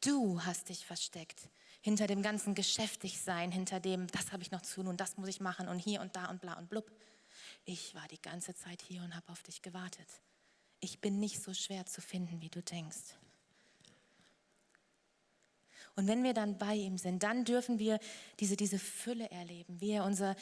Du 0.00 0.40
hast 0.44 0.68
dich 0.68 0.84
versteckt 0.84 1.48
hinter 1.80 2.06
dem 2.06 2.22
ganzen 2.22 2.54
Geschäftigsein, 2.54 3.50
hinter 3.50 3.80
dem, 3.80 4.06
das 4.08 4.32
habe 4.32 4.42
ich 4.42 4.50
noch 4.50 4.62
zu 4.62 4.82
tun 4.82 4.96
das 4.96 5.16
muss 5.16 5.28
ich 5.28 5.40
machen 5.40 5.68
und 5.68 5.78
hier 5.78 6.00
und 6.00 6.16
da 6.16 6.30
und 6.30 6.40
bla 6.40 6.54
und 6.54 6.68
blub. 6.68 6.90
Ich 7.64 7.94
war 7.94 8.06
die 8.08 8.20
ganze 8.20 8.54
Zeit 8.54 8.82
hier 8.82 9.02
und 9.02 9.14
habe 9.14 9.30
auf 9.32 9.42
dich 9.42 9.62
gewartet. 9.62 10.08
Ich 10.80 11.00
bin 11.00 11.18
nicht 11.18 11.42
so 11.42 11.52
schwer 11.52 11.86
zu 11.86 12.00
finden, 12.00 12.40
wie 12.40 12.50
du 12.50 12.62
denkst. 12.62 13.16
Und 15.96 16.08
wenn 16.08 16.24
wir 16.24 16.34
dann 16.34 16.58
bei 16.58 16.74
ihm 16.74 16.98
sind, 16.98 17.22
dann 17.22 17.44
dürfen 17.44 17.78
wir 17.78 17.98
diese, 18.40 18.56
diese 18.56 18.78
Fülle 18.78 19.30
erleben, 19.30 19.80
wie 19.80 19.92
er 19.92 20.04
unser 20.04 20.34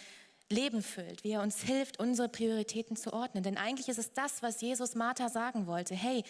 Leben 0.49 0.83
füllt, 0.83 1.25
wie 1.25 1.33
er 1.33 1.43
uns 1.43 1.63
hilft, 1.63 1.99
unsere 1.99 2.29
Prioritäten 2.29 2.97
zu 2.97 3.13
ordnen. 3.13 3.43
Denn 3.43 3.57
eigentlich 3.59 3.89
ist 3.89 3.99
es 3.99 4.13
das, 4.13 4.43
was 4.43 4.61
Jesus 4.61 4.95
Martha 4.95 5.29
sagen 5.29 5.67
wollte. 5.67 5.95
Hey, 5.95 6.25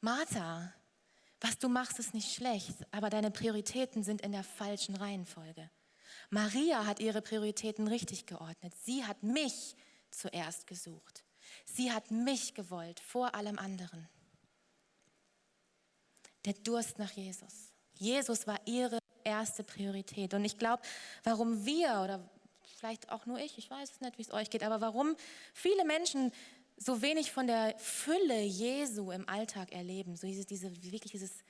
Martha, 0.00 0.72
was 1.40 1.58
du 1.58 1.68
machst, 1.68 1.98
ist 1.98 2.14
nicht 2.14 2.34
schlecht, 2.34 2.74
aber 2.90 3.10
deine 3.10 3.30
Prioritäten 3.30 4.02
sind 4.02 4.22
in 4.22 4.32
der 4.32 4.44
falschen 4.44 4.96
Reihenfolge. 4.96 5.70
Maria 6.30 6.86
hat 6.86 7.00
ihre 7.00 7.22
Prioritäten 7.22 7.88
richtig 7.88 8.26
geordnet. 8.26 8.74
Sie 8.84 9.04
hat 9.04 9.22
mich 9.22 9.74
zuerst 10.10 10.66
gesucht. 10.66 11.24
Sie 11.64 11.92
hat 11.92 12.10
mich 12.10 12.54
gewollt 12.54 13.00
vor 13.00 13.34
allem 13.34 13.58
anderen. 13.58 14.08
Der 16.44 16.54
Durst 16.54 16.98
nach 16.98 17.10
Jesus. 17.12 17.69
Jesus 18.00 18.46
war 18.46 18.58
ihre 18.64 18.98
erste 19.24 19.62
Priorität. 19.62 20.32
Und 20.34 20.44
ich 20.44 20.58
glaube, 20.58 20.82
warum 21.22 21.64
wir 21.66 22.00
oder 22.02 22.28
vielleicht 22.78 23.10
auch 23.10 23.26
nur 23.26 23.38
ich, 23.38 23.58
ich 23.58 23.70
weiß 23.70 23.90
es 23.90 24.00
nicht, 24.00 24.16
wie 24.16 24.22
es 24.22 24.32
euch 24.32 24.48
geht, 24.48 24.62
aber 24.62 24.80
warum 24.80 25.14
viele 25.52 25.84
Menschen 25.84 26.32
so 26.78 27.02
wenig 27.02 27.30
von 27.30 27.46
der 27.46 27.78
Fülle 27.78 28.40
Jesu 28.40 29.10
im 29.10 29.28
Alltag 29.28 29.72
erleben. 29.72 30.16
So 30.16 30.26
diese, 30.26 30.46
diese 30.46 30.70
wirklich 30.82 31.12
dieses, 31.12 31.44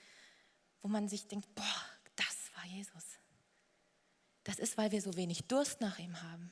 wo 0.82 0.88
man 0.88 1.08
sich 1.08 1.28
denkt, 1.28 1.54
boah, 1.54 1.84
das 2.16 2.50
war 2.56 2.66
Jesus. 2.66 3.04
Das 4.42 4.58
ist, 4.58 4.76
weil 4.76 4.90
wir 4.90 5.00
so 5.00 5.14
wenig 5.16 5.46
Durst 5.46 5.80
nach 5.80 6.00
ihm 6.00 6.20
haben. 6.20 6.50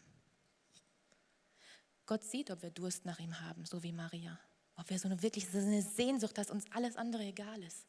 Gott 2.07 2.23
sieht, 2.23 2.53
ob 2.53 2.63
wir 2.63 2.71
Durst 2.71 3.05
nach 3.05 3.19
ihm 3.19 3.41
haben, 3.41 3.67
so 3.67 3.83
wie 3.83 3.93
Maria. 3.93 4.39
Ob 4.77 4.89
wir 4.91 4.99
so 4.99 5.09
eine 5.09 5.21
wirklich 5.23 5.49
so 5.51 5.59
eine 5.59 5.83
Sehnsucht, 5.83 6.39
dass 6.39 6.51
uns 6.51 6.65
alles 6.71 6.97
andere 6.97 7.25
egal 7.25 7.61
ist. 7.65 7.85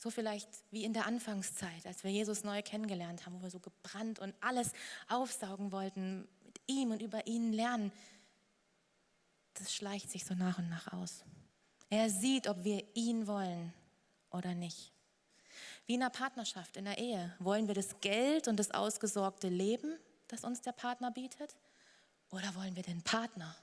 So 0.00 0.10
vielleicht 0.10 0.48
wie 0.70 0.84
in 0.84 0.92
der 0.92 1.06
Anfangszeit, 1.06 1.84
als 1.84 2.04
wir 2.04 2.12
Jesus 2.12 2.44
neu 2.44 2.62
kennengelernt 2.62 3.26
haben, 3.26 3.34
wo 3.34 3.42
wir 3.42 3.50
so 3.50 3.58
gebrannt 3.58 4.20
und 4.20 4.32
alles 4.40 4.70
aufsaugen 5.08 5.72
wollten, 5.72 6.28
mit 6.44 6.60
ihm 6.68 6.92
und 6.92 7.02
über 7.02 7.26
ihn 7.26 7.52
lernen. 7.52 7.90
Das 9.54 9.74
schleicht 9.74 10.08
sich 10.08 10.24
so 10.24 10.34
nach 10.34 10.58
und 10.58 10.68
nach 10.68 10.92
aus. 10.92 11.24
Er 11.90 12.10
sieht, 12.10 12.46
ob 12.46 12.62
wir 12.62 12.84
ihn 12.94 13.26
wollen 13.26 13.74
oder 14.30 14.54
nicht. 14.54 14.92
Wie 15.86 15.94
in 15.94 16.02
einer 16.02 16.10
Partnerschaft, 16.10 16.76
in 16.76 16.84
der 16.84 16.98
Ehe. 16.98 17.34
Wollen 17.40 17.66
wir 17.66 17.74
das 17.74 18.00
Geld 18.00 18.46
und 18.46 18.56
das 18.56 18.70
ausgesorgte 18.70 19.48
Leben, 19.48 19.98
das 20.28 20.44
uns 20.44 20.60
der 20.60 20.72
Partner 20.72 21.10
bietet? 21.10 21.56
Oder 22.30 22.54
wollen 22.54 22.76
wir 22.76 22.84
den 22.84 23.02
Partner? 23.02 23.56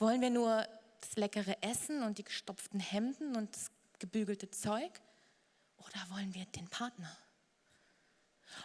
Wollen 0.00 0.20
wir 0.20 0.30
nur 0.30 0.66
das 1.00 1.14
leckere 1.14 1.62
Essen 1.62 2.02
und 2.02 2.18
die 2.18 2.24
gestopften 2.24 2.80
Hemden 2.80 3.36
und 3.36 3.54
das 3.54 3.70
gebügelte 3.98 4.50
Zeug? 4.50 5.00
Oder 5.78 6.10
wollen 6.10 6.34
wir 6.34 6.44
den 6.46 6.68
Partner? 6.68 7.16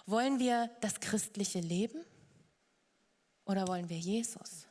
Wollen 0.05 0.39
wir 0.39 0.69
das 0.81 0.99
christliche 0.99 1.59
Leben? 1.59 2.03
Oder 3.45 3.67
wollen 3.67 3.89
wir 3.89 3.97
Jesus? 3.97 4.67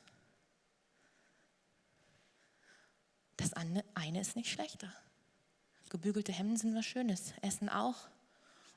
Das 3.37 3.53
eine 3.55 4.21
ist 4.21 4.37
nicht 4.37 4.51
schlechter. 4.51 4.93
Gebügelte 5.89 6.33
Hemden 6.33 6.57
sind 6.57 6.75
was 6.75 6.85
Schönes, 6.85 7.33
Essen 7.43 7.69
auch. 7.69 7.97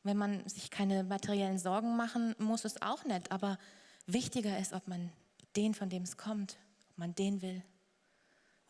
Wenn 0.03 0.17
man 0.17 0.47
sich 0.49 0.71
keine 0.71 1.03
materiellen 1.03 1.59
Sorgen 1.59 1.95
machen 1.95 2.35
muss, 2.39 2.65
ist 2.65 2.81
auch 2.81 3.05
nett. 3.05 3.31
Aber 3.31 3.57
Wichtiger 4.05 4.57
ist, 4.57 4.73
ob 4.73 4.87
man 4.87 5.11
den, 5.55 5.73
von 5.73 5.89
dem 5.89 6.03
es 6.03 6.17
kommt, 6.17 6.57
ob 6.89 6.97
man 6.97 7.15
den 7.15 7.41
will 7.41 7.63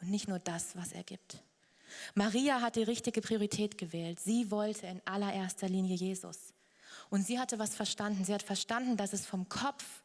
und 0.01 0.09
nicht 0.09 0.27
nur 0.27 0.39
das, 0.39 0.75
was 0.75 0.91
er 0.91 1.03
gibt. 1.03 1.41
Maria 2.15 2.61
hat 2.61 2.75
die 2.75 2.83
richtige 2.83 3.21
Priorität 3.21 3.77
gewählt. 3.77 4.19
Sie 4.19 4.51
wollte 4.51 4.87
in 4.87 5.01
allererster 5.05 5.67
Linie 5.67 5.95
Jesus. 5.95 6.53
Und 7.09 7.25
sie 7.25 7.39
hatte 7.39 7.59
was 7.59 7.75
verstanden. 7.75 8.25
Sie 8.25 8.33
hat 8.33 8.43
verstanden, 8.43 8.97
dass 8.97 9.13
es 9.13 9.25
vom 9.25 9.49
Kopf 9.49 10.03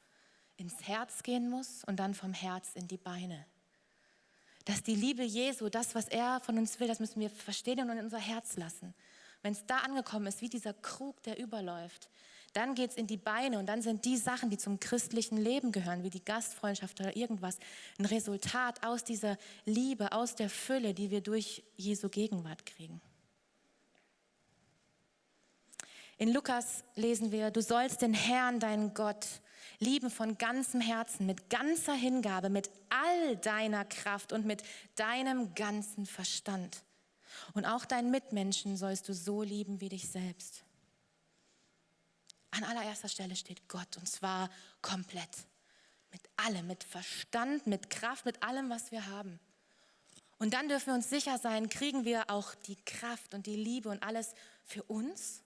ins 0.56 0.86
Herz 0.86 1.22
gehen 1.22 1.48
muss 1.48 1.84
und 1.84 1.96
dann 1.96 2.14
vom 2.14 2.32
Herz 2.32 2.70
in 2.74 2.88
die 2.88 2.96
Beine. 2.96 3.46
Dass 4.64 4.82
die 4.82 4.94
Liebe 4.94 5.22
Jesu, 5.22 5.68
das, 5.68 5.94
was 5.94 6.08
er 6.08 6.40
von 6.40 6.58
uns 6.58 6.78
will, 6.78 6.88
das 6.88 7.00
müssen 7.00 7.20
wir 7.20 7.30
verstehen 7.30 7.80
und 7.80 7.90
in 7.90 8.04
unser 8.04 8.18
Herz 8.18 8.56
lassen. 8.56 8.94
Wenn 9.42 9.52
es 9.52 9.64
da 9.66 9.78
angekommen 9.78 10.26
ist, 10.26 10.42
wie 10.42 10.48
dieser 10.48 10.74
Krug, 10.74 11.22
der 11.22 11.38
überläuft, 11.38 12.10
dann 12.58 12.74
geht 12.74 12.90
es 12.90 12.96
in 12.96 13.06
die 13.06 13.16
Beine 13.16 13.60
und 13.60 13.66
dann 13.66 13.82
sind 13.82 14.04
die 14.04 14.16
Sachen, 14.16 14.50
die 14.50 14.58
zum 14.58 14.80
christlichen 14.80 15.38
Leben 15.38 15.70
gehören, 15.70 16.02
wie 16.02 16.10
die 16.10 16.24
Gastfreundschaft 16.24 16.98
oder 16.98 17.16
irgendwas, 17.16 17.58
ein 18.00 18.04
Resultat 18.04 18.84
aus 18.84 19.04
dieser 19.04 19.38
Liebe, 19.64 20.10
aus 20.10 20.34
der 20.34 20.50
Fülle, 20.50 20.92
die 20.92 21.12
wir 21.12 21.20
durch 21.20 21.62
Jesu 21.76 22.08
Gegenwart 22.08 22.66
kriegen. 22.66 23.00
In 26.16 26.32
Lukas 26.32 26.82
lesen 26.96 27.30
wir, 27.30 27.52
du 27.52 27.62
sollst 27.62 28.02
den 28.02 28.12
Herrn, 28.12 28.58
deinen 28.58 28.92
Gott, 28.92 29.24
lieben 29.78 30.10
von 30.10 30.36
ganzem 30.36 30.80
Herzen, 30.80 31.26
mit 31.26 31.50
ganzer 31.50 31.94
Hingabe, 31.94 32.50
mit 32.50 32.70
all 32.90 33.36
deiner 33.36 33.84
Kraft 33.84 34.32
und 34.32 34.44
mit 34.44 34.64
deinem 34.96 35.54
ganzen 35.54 36.06
Verstand. 36.06 36.82
Und 37.54 37.66
auch 37.66 37.84
deinen 37.84 38.10
Mitmenschen 38.10 38.76
sollst 38.76 39.08
du 39.08 39.14
so 39.14 39.44
lieben 39.44 39.80
wie 39.80 39.90
dich 39.90 40.08
selbst. 40.08 40.64
An 42.50 42.64
allererster 42.64 43.08
Stelle 43.08 43.36
steht 43.36 43.68
Gott 43.68 43.96
und 43.96 44.08
zwar 44.08 44.50
komplett. 44.82 45.36
Mit 46.10 46.22
allem, 46.36 46.66
mit 46.66 46.84
Verstand, 46.84 47.66
mit 47.66 47.90
Kraft, 47.90 48.24
mit 48.24 48.42
allem, 48.42 48.70
was 48.70 48.90
wir 48.90 49.06
haben. 49.06 49.38
Und 50.38 50.54
dann 50.54 50.68
dürfen 50.68 50.88
wir 50.88 50.94
uns 50.94 51.10
sicher 51.10 51.38
sein, 51.38 51.68
kriegen 51.68 52.04
wir 52.04 52.30
auch 52.30 52.54
die 52.54 52.76
Kraft 52.76 53.34
und 53.34 53.46
die 53.46 53.56
Liebe 53.56 53.88
und 53.88 54.02
alles 54.02 54.34
für 54.64 54.82
uns 54.84 55.42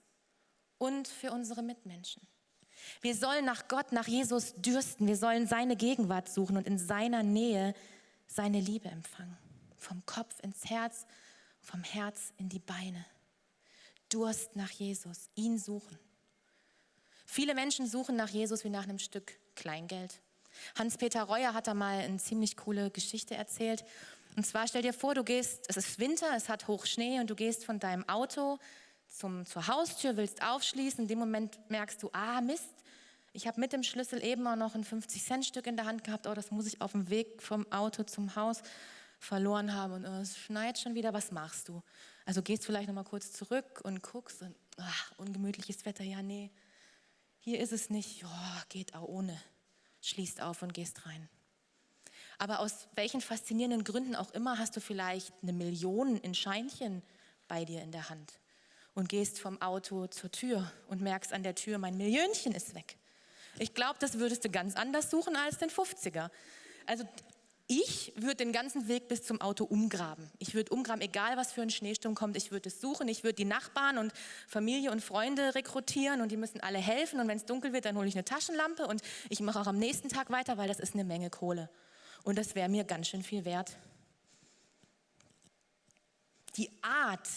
und 0.77 1.07
für 1.07 1.31
unsere 1.31 1.63
Mitmenschen. 1.63 2.21
Wir 3.01 3.15
sollen 3.15 3.45
nach 3.45 3.67
Gott, 3.67 3.91
nach 3.91 4.07
Jesus 4.07 4.53
dürsten. 4.55 5.07
Wir 5.07 5.17
sollen 5.17 5.47
seine 5.47 5.75
Gegenwart 5.75 6.29
suchen 6.29 6.57
und 6.57 6.67
in 6.67 6.77
seiner 6.77 7.23
Nähe 7.23 7.73
seine 8.27 8.59
Liebe 8.59 8.89
empfangen. 8.89 9.37
Vom 9.77 10.05
Kopf 10.05 10.39
ins 10.41 10.69
Herz, 10.69 11.05
vom 11.61 11.83
Herz 11.83 12.33
in 12.37 12.49
die 12.49 12.59
Beine. 12.59 13.05
Durst 14.09 14.55
nach 14.55 14.71
Jesus, 14.71 15.29
ihn 15.35 15.57
suchen. 15.57 15.97
Viele 17.33 17.55
Menschen 17.55 17.87
suchen 17.87 18.15
nach 18.15 18.29
Jesus 18.29 18.63
wie 18.63 18.69
nach 18.69 18.83
einem 18.83 18.99
Stück 18.99 19.39
Kleingeld. 19.55 20.21
Hans-Peter 20.77 21.23
Reuer 21.23 21.55
hat 21.55 21.65
da 21.65 21.73
mal 21.73 21.97
eine 21.97 22.17
ziemlich 22.17 22.55
coole 22.55 22.91
Geschichte 22.91 23.33
erzählt. 23.33 23.83
Und 24.35 24.45
zwar 24.45 24.67
stell 24.67 24.83
dir 24.83 24.93
vor, 24.93 25.15
du 25.15 25.23
gehst, 25.23 25.65
es 25.67 25.77
ist 25.77 25.97
Winter, 25.97 26.27
es 26.35 26.47
hat 26.47 26.67
Hochschnee 26.67 27.19
und 27.19 27.31
du 27.31 27.33
gehst 27.33 27.65
von 27.65 27.79
deinem 27.79 28.07
Auto 28.07 28.59
zum, 29.07 29.47
zur 29.47 29.65
Haustür, 29.65 30.15
willst 30.15 30.43
aufschließen. 30.43 31.05
In 31.05 31.07
dem 31.07 31.17
Moment 31.17 31.57
merkst 31.71 32.03
du, 32.03 32.11
ah 32.13 32.39
Mist, 32.39 32.69
ich 33.31 33.47
habe 33.47 33.59
mit 33.59 33.73
dem 33.73 33.81
Schlüssel 33.81 34.23
eben 34.23 34.45
auch 34.45 34.55
noch 34.55 34.75
ein 34.75 34.85
50-Cent-Stück 34.85 35.65
in 35.65 35.75
der 35.75 35.85
Hand 35.85 36.03
gehabt. 36.03 36.27
Oh, 36.27 36.35
das 36.35 36.51
muss 36.51 36.67
ich 36.67 36.81
auf 36.81 36.91
dem 36.91 37.09
Weg 37.09 37.41
vom 37.41 37.65
Auto 37.71 38.03
zum 38.03 38.35
Haus 38.35 38.61
verloren 39.17 39.73
haben. 39.73 39.93
Und 39.93 40.05
oh, 40.05 40.21
es 40.21 40.37
schneit 40.37 40.77
schon 40.77 40.93
wieder. 40.93 41.13
Was 41.13 41.31
machst 41.31 41.67
du? 41.67 41.81
Also 42.25 42.43
gehst 42.43 42.63
vielleicht 42.63 42.89
noch 42.89 42.95
mal 42.95 43.03
kurz 43.03 43.31
zurück 43.31 43.81
und 43.83 44.03
guckst 44.03 44.43
und 44.43 44.55
ach, 44.77 45.13
ungemütliches 45.17 45.83
Wetter. 45.83 46.03
Ja, 46.03 46.21
nee, 46.21 46.51
hier 47.43 47.59
ist 47.59 47.73
es 47.73 47.89
nicht, 47.89 48.23
oh, 48.23 48.61
geht 48.69 48.95
auch 48.95 49.03
ohne. 49.03 49.37
Schließt 50.01 50.41
auf 50.41 50.61
und 50.61 50.73
gehst 50.73 51.05
rein. 51.05 51.27
Aber 52.37 52.59
aus 52.59 52.87
welchen 52.95 53.19
faszinierenden 53.19 53.83
Gründen 53.83 54.15
auch 54.15 54.31
immer 54.31 54.59
hast 54.59 54.77
du 54.77 54.79
vielleicht 54.79 55.33
eine 55.41 55.51
Million 55.51 56.15
in 56.15 56.35
Scheinchen 56.35 57.03
bei 57.49 57.65
dir 57.65 57.81
in 57.81 57.91
der 57.91 58.09
Hand 58.09 58.39
und 58.93 59.09
gehst 59.09 59.41
vom 59.41 59.61
Auto 59.61 60.07
zur 60.07 60.31
Tür 60.31 60.71
und 60.87 61.01
merkst 61.01 61.33
an 61.33 61.43
der 61.43 61.53
Tür, 61.53 61.79
mein 61.79 61.97
Millionchen 61.97 62.53
ist 62.53 62.75
weg. 62.75 62.97
Ich 63.59 63.73
glaube, 63.73 63.99
das 63.99 64.19
würdest 64.19 64.45
du 64.45 64.49
ganz 64.49 64.77
anders 64.77 65.11
suchen 65.11 65.35
als 65.35 65.57
den 65.57 65.69
50er. 65.69 66.29
Also 66.85 67.03
ich 67.67 68.13
würde 68.15 68.35
den 68.35 68.51
ganzen 68.51 68.87
Weg 68.87 69.07
bis 69.07 69.23
zum 69.23 69.39
Auto 69.39 69.63
umgraben. 69.63 70.29
Ich 70.37 70.53
würde 70.53 70.73
umgraben, 70.73 71.01
egal 71.01 71.37
was 71.37 71.53
für 71.53 71.61
ein 71.61 71.69
Schneesturm 71.69 72.13
kommt. 72.13 72.35
Ich 72.35 72.51
würde 72.51 72.67
es 72.67 72.81
suchen. 72.81 73.07
Ich 73.07 73.23
würde 73.23 73.35
die 73.35 73.45
Nachbarn 73.45 73.97
und 73.97 74.11
Familie 74.47 74.91
und 74.91 75.01
Freunde 75.01 75.55
rekrutieren 75.55 76.21
und 76.21 76.29
die 76.31 76.37
müssen 76.37 76.59
alle 76.59 76.77
helfen. 76.77 77.19
Und 77.21 77.27
wenn 77.27 77.37
es 77.37 77.45
dunkel 77.45 77.71
wird, 77.71 77.85
dann 77.85 77.97
hole 77.97 78.07
ich 78.07 78.15
eine 78.15 78.25
Taschenlampe 78.25 78.85
und 78.85 79.01
ich 79.29 79.39
mache 79.39 79.59
auch 79.59 79.67
am 79.67 79.79
nächsten 79.79 80.09
Tag 80.09 80.29
weiter, 80.29 80.57
weil 80.57 80.67
das 80.67 80.79
ist 80.79 80.93
eine 80.93 81.05
Menge 81.05 81.29
Kohle. 81.29 81.69
Und 82.23 82.37
das 82.37 82.53
wäre 82.53 82.67
mir 82.67 82.83
ganz 82.83 83.07
schön 83.07 83.23
viel 83.23 83.45
wert. 83.45 83.77
Die 86.57 86.69
Art, 86.81 87.27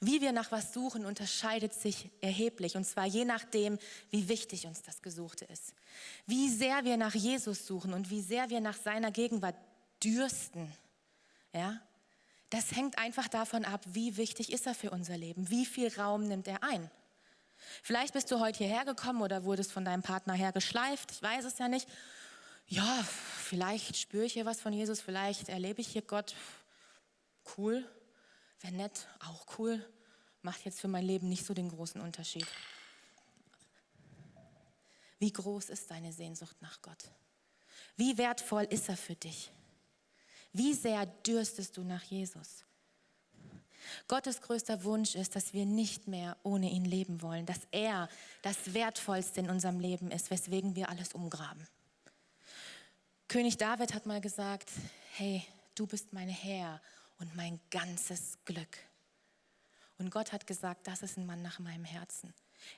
wie 0.00 0.20
wir 0.20 0.30
nach 0.32 0.52
was 0.52 0.72
suchen, 0.72 1.04
unterscheidet 1.04 1.74
sich 1.74 2.10
erheblich. 2.20 2.76
Und 2.76 2.84
zwar 2.84 3.06
je 3.06 3.24
nachdem, 3.24 3.78
wie 4.10 4.28
wichtig 4.28 4.66
uns 4.66 4.82
das 4.82 5.02
Gesuchte 5.02 5.44
ist. 5.46 5.74
Wie 6.26 6.48
sehr 6.48 6.84
wir 6.84 6.96
nach 6.96 7.14
Jesus 7.14 7.66
suchen 7.66 7.92
und 7.92 8.08
wie 8.10 8.22
sehr 8.22 8.48
wir 8.48 8.60
nach 8.60 8.76
seiner 8.76 9.10
Gegenwart 9.10 9.56
dürsten. 10.02 10.72
Ja? 11.52 11.80
Das 12.50 12.76
hängt 12.76 12.96
einfach 12.98 13.26
davon 13.26 13.64
ab, 13.64 13.80
wie 13.86 14.16
wichtig 14.16 14.52
ist 14.52 14.66
er 14.66 14.74
für 14.74 14.90
unser 14.90 15.18
Leben. 15.18 15.50
Wie 15.50 15.66
viel 15.66 15.92
Raum 15.98 16.28
nimmt 16.28 16.46
er 16.46 16.62
ein. 16.62 16.88
Vielleicht 17.82 18.14
bist 18.14 18.30
du 18.30 18.38
heute 18.38 18.58
hierher 18.58 18.84
gekommen 18.84 19.20
oder 19.20 19.42
wurdest 19.42 19.72
von 19.72 19.84
deinem 19.84 20.02
Partner 20.02 20.34
her 20.34 20.52
geschleift. 20.52 21.10
Ich 21.10 21.22
weiß 21.22 21.44
es 21.44 21.58
ja 21.58 21.66
nicht. 21.66 21.88
Ja, 22.68 23.04
vielleicht 23.42 23.96
spüre 23.96 24.26
ich 24.26 24.34
hier 24.34 24.46
was 24.46 24.60
von 24.60 24.72
Jesus. 24.72 25.00
Vielleicht 25.00 25.48
erlebe 25.48 25.80
ich 25.80 25.88
hier 25.88 26.02
Gott. 26.02 26.36
Cool 27.56 27.84
Wäre 28.60 28.74
nett, 28.74 29.06
auch 29.20 29.58
cool, 29.58 29.84
macht 30.42 30.64
jetzt 30.64 30.80
für 30.80 30.88
mein 30.88 31.04
Leben 31.04 31.28
nicht 31.28 31.44
so 31.44 31.54
den 31.54 31.68
großen 31.68 32.00
Unterschied. 32.00 32.46
Wie 35.18 35.32
groß 35.32 35.70
ist 35.70 35.90
deine 35.90 36.12
Sehnsucht 36.12 36.56
nach 36.60 36.80
Gott? 36.82 37.10
Wie 37.96 38.16
wertvoll 38.18 38.64
ist 38.64 38.88
er 38.88 38.96
für 38.96 39.16
dich? 39.16 39.50
Wie 40.52 40.74
sehr 40.74 41.06
dürstest 41.06 41.76
du 41.76 41.82
nach 41.82 42.02
Jesus? 42.04 42.64
Gottes 44.06 44.40
größter 44.40 44.84
Wunsch 44.84 45.14
ist, 45.14 45.34
dass 45.34 45.52
wir 45.52 45.66
nicht 45.66 46.08
mehr 46.08 46.36
ohne 46.42 46.70
ihn 46.70 46.84
leben 46.84 47.22
wollen, 47.22 47.46
dass 47.46 47.60
er 47.70 48.08
das 48.42 48.74
Wertvollste 48.74 49.40
in 49.40 49.50
unserem 49.50 49.80
Leben 49.80 50.10
ist, 50.10 50.30
weswegen 50.30 50.76
wir 50.76 50.88
alles 50.88 51.12
umgraben. 51.12 51.66
König 53.28 53.56
David 53.56 53.94
hat 53.94 54.06
mal 54.06 54.20
gesagt, 54.20 54.70
hey, 55.14 55.44
du 55.74 55.86
bist 55.86 56.12
mein 56.12 56.28
Herr 56.28 56.80
und 57.18 57.34
mein 57.36 57.60
ganzes 57.70 58.38
Glück. 58.44 58.78
Und 59.98 60.10
Gott 60.10 60.32
hat 60.32 60.46
gesagt, 60.46 60.86
das 60.86 61.02
ist 61.02 61.16
ein 61.16 61.26
Mann 61.26 61.42
nach 61.42 61.58
meinem 61.58 61.84
Herzen. 61.84 62.32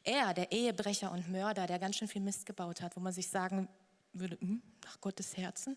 Er, 0.05 0.35
der 0.35 0.53
Ehebrecher 0.53 1.13
und 1.13 1.29
Mörder, 1.31 1.67
der 1.67 1.79
ganz 1.79 1.97
schön 1.97 2.09
viel 2.09 2.23
Mist 2.23 2.47
gebaut 2.47 2.81
hat, 2.81 2.97
wo 2.97 3.01
man 3.01 3.13
sich 3.13 3.29
sagen 3.29 3.69
würde, 4.13 4.39
hm, 4.41 4.63
nach 4.85 5.01
Gottes 5.01 5.37
Herzen? 5.37 5.77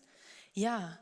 Ja, 0.52 0.98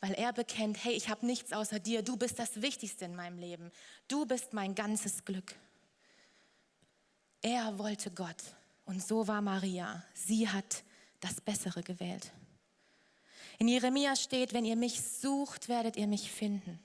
weil 0.00 0.12
er 0.12 0.32
bekennt, 0.32 0.82
hey, 0.84 0.92
ich 0.92 1.08
habe 1.08 1.24
nichts 1.24 1.52
außer 1.52 1.78
dir, 1.78 2.02
du 2.02 2.16
bist 2.16 2.38
das 2.38 2.60
Wichtigste 2.60 3.06
in 3.06 3.16
meinem 3.16 3.38
Leben, 3.38 3.70
du 4.08 4.26
bist 4.26 4.52
mein 4.52 4.74
ganzes 4.74 5.24
Glück. 5.24 5.54
Er 7.40 7.78
wollte 7.78 8.10
Gott 8.10 8.42
und 8.84 9.02
so 9.02 9.26
war 9.26 9.40
Maria. 9.40 10.04
Sie 10.14 10.48
hat 10.48 10.84
das 11.20 11.40
Bessere 11.40 11.82
gewählt. 11.82 12.32
In 13.58 13.68
Jeremia 13.68 14.16
steht, 14.16 14.52
wenn 14.52 14.64
ihr 14.64 14.76
mich 14.76 15.00
sucht, 15.00 15.68
werdet 15.68 15.96
ihr 15.96 16.06
mich 16.06 16.30
finden. 16.30 16.78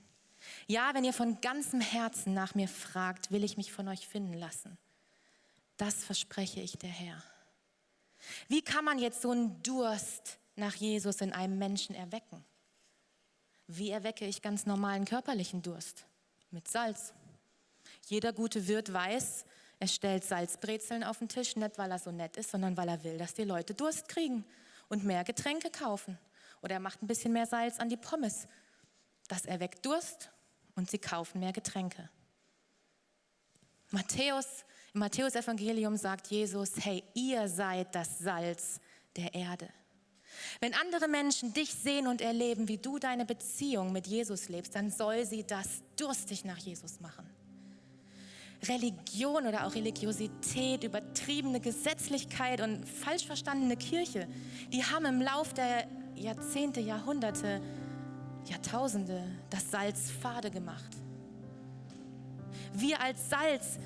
Ja, 0.66 0.94
wenn 0.94 1.04
ihr 1.04 1.12
von 1.12 1.40
ganzem 1.40 1.80
Herzen 1.80 2.34
nach 2.34 2.54
mir 2.54 2.68
fragt, 2.68 3.30
will 3.30 3.44
ich 3.44 3.56
mich 3.56 3.72
von 3.72 3.88
euch 3.88 4.06
finden 4.06 4.34
lassen. 4.34 4.78
Das 5.76 6.04
verspreche 6.04 6.60
ich 6.60 6.78
der 6.78 6.90
Herr. 6.90 7.22
Wie 8.48 8.62
kann 8.62 8.84
man 8.84 8.98
jetzt 8.98 9.22
so 9.22 9.30
einen 9.30 9.62
Durst 9.62 10.38
nach 10.54 10.74
Jesus 10.74 11.20
in 11.20 11.32
einem 11.32 11.58
Menschen 11.58 11.94
erwecken? 11.94 12.44
Wie 13.66 13.90
erwecke 13.90 14.26
ich 14.26 14.42
ganz 14.42 14.66
normalen 14.66 15.04
körperlichen 15.04 15.62
Durst? 15.62 16.04
Mit 16.50 16.68
Salz. 16.68 17.12
Jeder 18.06 18.32
gute 18.32 18.68
Wirt 18.68 18.92
weiß, 18.92 19.44
er 19.80 19.88
stellt 19.88 20.24
Salzbrezeln 20.24 21.02
auf 21.02 21.18
den 21.18 21.28
Tisch, 21.28 21.56
nicht 21.56 21.78
weil 21.78 21.90
er 21.90 21.98
so 21.98 22.12
nett 22.12 22.36
ist, 22.36 22.50
sondern 22.50 22.76
weil 22.76 22.88
er 22.88 23.02
will, 23.02 23.18
dass 23.18 23.34
die 23.34 23.44
Leute 23.44 23.74
Durst 23.74 24.08
kriegen 24.08 24.44
und 24.88 25.04
mehr 25.04 25.24
Getränke 25.24 25.70
kaufen. 25.70 26.18
Oder 26.60 26.74
er 26.74 26.80
macht 26.80 27.02
ein 27.02 27.08
bisschen 27.08 27.32
mehr 27.32 27.46
Salz 27.46 27.80
an 27.80 27.88
die 27.88 27.96
Pommes. 27.96 28.46
Das 29.26 29.46
erweckt 29.46 29.84
Durst 29.84 30.30
und 30.74 30.90
sie 30.90 30.98
kaufen 30.98 31.40
mehr 31.40 31.52
Getränke. 31.52 32.08
Matthäus, 33.90 34.64
im 34.94 35.00
Matthäusevangelium 35.00 35.96
sagt 35.96 36.28
Jesus, 36.28 36.72
hey, 36.80 37.02
ihr 37.14 37.48
seid 37.48 37.94
das 37.94 38.18
Salz 38.18 38.80
der 39.16 39.34
Erde. 39.34 39.68
Wenn 40.60 40.74
andere 40.74 41.08
Menschen 41.08 41.52
dich 41.52 41.74
sehen 41.74 42.06
und 42.06 42.20
erleben, 42.20 42.68
wie 42.68 42.78
du 42.78 42.98
deine 42.98 43.26
Beziehung 43.26 43.92
mit 43.92 44.06
Jesus 44.06 44.48
lebst, 44.48 44.74
dann 44.74 44.90
soll 44.90 45.26
sie 45.26 45.44
das 45.44 45.82
durstig 45.96 46.44
nach 46.44 46.58
Jesus 46.58 47.00
machen. 47.00 47.28
Religion 48.68 49.46
oder 49.46 49.66
auch 49.66 49.74
Religiosität, 49.74 50.84
übertriebene 50.84 51.60
Gesetzlichkeit 51.60 52.60
und 52.60 52.86
falsch 52.86 53.26
verstandene 53.26 53.76
Kirche, 53.76 54.28
die 54.72 54.84
haben 54.84 55.04
im 55.04 55.20
Lauf 55.20 55.52
der 55.52 55.86
Jahrzehnte, 56.14 56.80
Jahrhunderte, 56.80 57.60
Jahrtausende 58.46 59.22
das 59.50 59.70
Salz 59.70 60.10
fade 60.10 60.50
gemacht. 60.50 60.96
Wir 62.74 63.00
als 63.00 63.28
Salz 63.30 63.78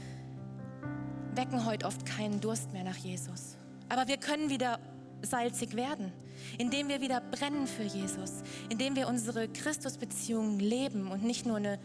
wecken 1.35 1.66
heute 1.66 1.87
oft 1.87 2.07
keinen 2.07 2.40
Durst 2.40 2.73
mehr 2.73 2.85
nach 2.85 2.97
Jesus. 2.97 3.57
Aber 3.88 4.09
wir 4.09 4.16
können 4.16 4.51
wieder 4.51 4.79
salzig 5.23 5.77
werden, 5.77 6.12
indem 6.59 6.88
wir 6.88 7.01
wieder 7.01 7.21
brennen 7.21 7.66
für 7.66 7.83
Jesus, 7.83 8.42
indem 8.69 8.97
wir 8.97 9.09
unsere 9.09 9.49
Christusbeziehungen 9.49 10.59
leben 10.59 11.11
und 11.11 11.23
nicht 11.23 11.47
nur 11.47 11.57
eine, 11.57 11.79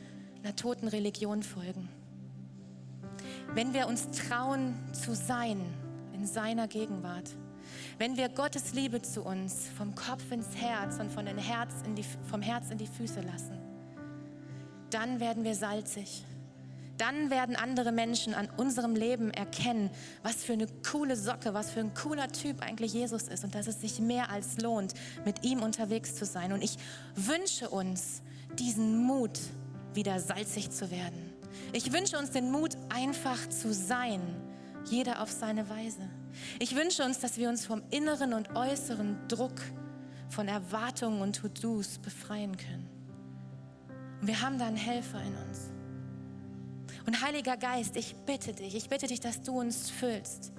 einer 0.43 0.55
toten 0.55 0.87
Religion 0.87 1.43
folgen. 1.43 1.89
Wenn 3.53 3.73
wir 3.73 3.87
uns 3.87 4.09
trauen 4.11 4.75
zu 4.93 5.13
sein 5.13 5.61
in 6.13 6.25
seiner 6.25 6.67
Gegenwart, 6.67 7.29
wenn 7.97 8.17
wir 8.17 8.29
Gottes 8.29 8.73
Liebe 8.73 9.01
zu 9.01 9.23
uns 9.23 9.67
vom 9.77 9.95
Kopf 9.95 10.31
ins 10.31 10.55
Herz 10.55 10.99
und 10.99 11.11
von 11.11 11.25
den 11.25 11.37
Herz 11.37 11.73
in 11.85 11.95
die, 11.95 12.05
vom 12.29 12.41
Herz 12.41 12.71
in 12.71 12.77
die 12.77 12.87
Füße 12.87 13.21
lassen, 13.21 13.57
dann 14.89 15.19
werden 15.19 15.43
wir 15.43 15.55
salzig. 15.55 16.23
Dann 16.97 17.31
werden 17.31 17.55
andere 17.55 17.91
Menschen 17.91 18.35
an 18.35 18.47
unserem 18.57 18.95
Leben 18.95 19.31
erkennen, 19.31 19.89
was 20.21 20.43
für 20.43 20.53
eine 20.53 20.67
coole 20.87 21.15
Socke, 21.15 21.53
was 21.53 21.71
für 21.71 21.79
ein 21.79 21.95
cooler 21.95 22.27
Typ 22.27 22.61
eigentlich 22.61 22.93
Jesus 22.93 23.23
ist 23.23 23.43
und 23.43 23.55
dass 23.55 23.65
es 23.65 23.81
sich 23.81 23.99
mehr 23.99 24.29
als 24.29 24.59
lohnt, 24.59 24.93
mit 25.25 25.43
ihm 25.43 25.63
unterwegs 25.63 26.13
zu 26.13 26.25
sein. 26.25 26.53
Und 26.53 26.63
ich 26.63 26.77
wünsche 27.15 27.69
uns 27.69 28.21
diesen 28.59 29.03
Mut, 29.03 29.39
wieder 29.95 30.19
salzig 30.19 30.69
zu 30.69 30.91
werden. 30.91 31.33
Ich 31.73 31.91
wünsche 31.91 32.19
uns 32.19 32.31
den 32.31 32.51
Mut, 32.51 32.77
einfach 32.89 33.49
zu 33.49 33.73
sein, 33.73 34.21
jeder 34.85 35.21
auf 35.23 35.31
seine 35.31 35.69
Weise. 35.69 36.07
Ich 36.59 36.75
wünsche 36.75 37.03
uns, 37.03 37.19
dass 37.19 37.37
wir 37.37 37.49
uns 37.49 37.65
vom 37.65 37.81
inneren 37.89 38.33
und 38.33 38.55
äußeren 38.55 39.17
Druck, 39.27 39.59
von 40.29 40.47
Erwartungen 40.47 41.21
und 41.21 41.35
To-Dos 41.35 41.99
befreien 41.99 42.55
können. 42.55 42.87
Und 44.21 44.27
wir 44.27 44.41
haben 44.41 44.57
da 44.57 44.67
einen 44.67 44.77
Helfer 44.77 45.21
in 45.21 45.35
uns. 45.35 45.71
Und 47.05 47.21
Heiliger 47.21 47.57
Geist, 47.57 47.95
ich 47.97 48.15
bitte 48.25 48.53
dich, 48.53 48.75
ich 48.75 48.87
bitte 48.87 49.07
dich, 49.07 49.19
dass 49.19 49.41
du 49.41 49.59
uns 49.59 49.89
füllst. 49.89 50.53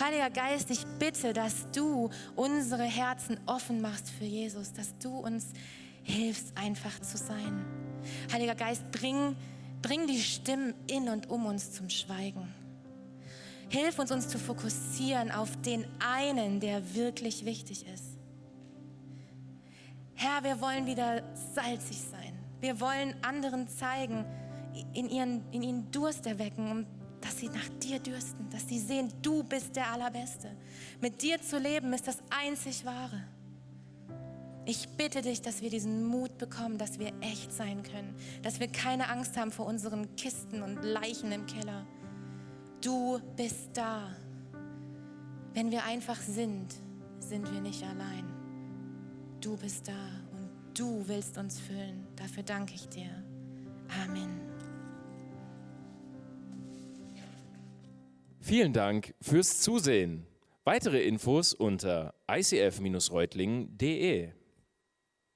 Heiliger 0.00 0.30
Geist, 0.30 0.70
ich 0.70 0.84
bitte, 0.98 1.32
dass 1.32 1.70
du 1.70 2.10
unsere 2.34 2.82
Herzen 2.82 3.38
offen 3.46 3.80
machst 3.80 4.10
für 4.10 4.24
Jesus, 4.24 4.72
dass 4.72 4.96
du 4.98 5.16
uns 5.18 5.46
hilfst, 6.02 6.52
einfach 6.56 7.00
zu 7.00 7.16
sein. 7.16 7.64
Heiliger 8.32 8.54
Geist, 8.54 8.90
bring, 8.90 9.36
bring 9.80 10.06
die 10.06 10.20
Stimmen 10.20 10.74
in 10.86 11.08
und 11.08 11.30
um 11.30 11.46
uns 11.46 11.72
zum 11.72 11.88
Schweigen. 11.88 12.63
Hilf 13.74 13.98
uns, 13.98 14.12
uns 14.12 14.28
zu 14.28 14.38
fokussieren 14.38 15.32
auf 15.32 15.50
den 15.62 15.84
einen, 15.98 16.60
der 16.60 16.94
wirklich 16.94 17.44
wichtig 17.44 17.84
ist. 17.92 18.16
Herr, 20.14 20.44
wir 20.44 20.60
wollen 20.60 20.86
wieder 20.86 21.24
salzig 21.56 22.00
sein. 22.00 22.38
Wir 22.60 22.80
wollen 22.80 23.16
anderen 23.24 23.66
zeigen, 23.66 24.24
in, 24.92 25.10
ihren, 25.10 25.42
in 25.50 25.64
ihnen 25.64 25.90
Durst 25.90 26.24
erwecken, 26.24 26.86
dass 27.20 27.38
sie 27.38 27.48
nach 27.48 27.68
dir 27.82 27.98
dürsten, 27.98 28.48
dass 28.48 28.68
sie 28.68 28.78
sehen, 28.78 29.12
du 29.22 29.42
bist 29.42 29.74
der 29.74 29.90
Allerbeste. 29.90 30.52
Mit 31.00 31.20
dir 31.20 31.42
zu 31.42 31.58
leben 31.58 31.92
ist 31.94 32.06
das 32.06 32.18
einzig 32.30 32.84
Wahre. 32.84 33.24
Ich 34.66 34.88
bitte 34.90 35.20
dich, 35.20 35.42
dass 35.42 35.62
wir 35.62 35.70
diesen 35.70 36.04
Mut 36.04 36.38
bekommen, 36.38 36.78
dass 36.78 37.00
wir 37.00 37.12
echt 37.20 37.52
sein 37.52 37.82
können, 37.82 38.14
dass 38.44 38.60
wir 38.60 38.68
keine 38.68 39.08
Angst 39.08 39.36
haben 39.36 39.50
vor 39.50 39.66
unseren 39.66 40.14
Kisten 40.14 40.62
und 40.62 40.84
Leichen 40.84 41.32
im 41.32 41.46
Keller. 41.46 41.84
Du 42.84 43.18
bist 43.34 43.70
da. 43.72 44.14
Wenn 45.54 45.70
wir 45.70 45.84
einfach 45.84 46.20
sind, 46.20 46.74
sind 47.18 47.50
wir 47.50 47.62
nicht 47.62 47.82
allein. 47.82 48.30
Du 49.40 49.56
bist 49.56 49.88
da 49.88 50.20
und 50.32 50.50
du 50.78 51.08
willst 51.08 51.38
uns 51.38 51.58
füllen. 51.60 52.06
Dafür 52.14 52.42
danke 52.42 52.74
ich 52.74 52.86
dir. 52.90 53.08
Amen. 54.04 54.38
Vielen 58.40 58.74
Dank 58.74 59.14
fürs 59.22 59.62
Zusehen. 59.62 60.26
Weitere 60.64 61.02
Infos 61.04 61.54
unter 61.54 62.12
icf-reutlingen.de 62.28 64.32